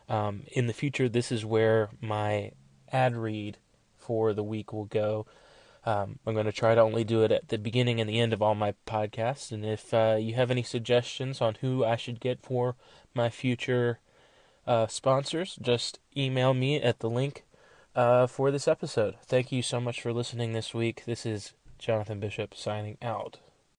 Um, 0.08 0.44
in 0.52 0.68
the 0.68 0.74
future, 0.74 1.10
this 1.10 1.32
is 1.32 1.44
where 1.44 1.90
my 2.00 2.52
ad 2.92 3.16
read 3.16 3.58
for 3.98 4.34
the 4.34 4.44
week 4.44 4.72
will 4.72 4.86
go. 4.86 5.26
Um, 5.84 6.20
I'm 6.28 6.36
going 6.36 6.46
to 6.46 6.52
try 6.52 6.76
to 6.76 6.82
only 6.82 7.04
do 7.04 7.24
it 7.24 7.32
at 7.32 7.48
the 7.48 7.58
beginning 7.58 8.00
and 8.00 8.08
the 8.08 8.20
end 8.20 8.34
of 8.34 8.44
all 8.44 8.54
my 8.54 8.76
podcasts. 8.86 9.52
And 9.52 9.66
if 9.66 9.96
uh, 9.96 10.18
you 10.20 10.36
have 10.36 10.52
any 10.52 10.62
suggestions 10.62 11.42
on 11.42 11.56
who 11.62 11.84
I 11.84 11.96
should 11.96 12.20
get 12.20 12.44
for 12.44 12.76
my 13.16 13.30
future 13.30 13.98
uh, 14.68 14.86
sponsors, 14.86 15.58
just 15.60 15.98
email 16.16 16.54
me 16.54 16.80
at 16.80 17.00
the 17.00 17.10
link 17.10 17.46
uh, 17.98 18.28
for 18.28 18.52
this 18.52 18.68
episode. 18.68 19.16
Thank 19.26 19.52
you 19.52 19.62
so 19.62 19.82
much 19.82 20.02
for 20.02 20.14
listening 20.14 20.54
this 20.54 20.74
week. 20.74 21.04
This 21.06 21.26
is 21.26 21.54
Jonathan 21.80 22.20
Bishop 22.20 22.56
signing 22.56 22.98
out. 23.02 23.40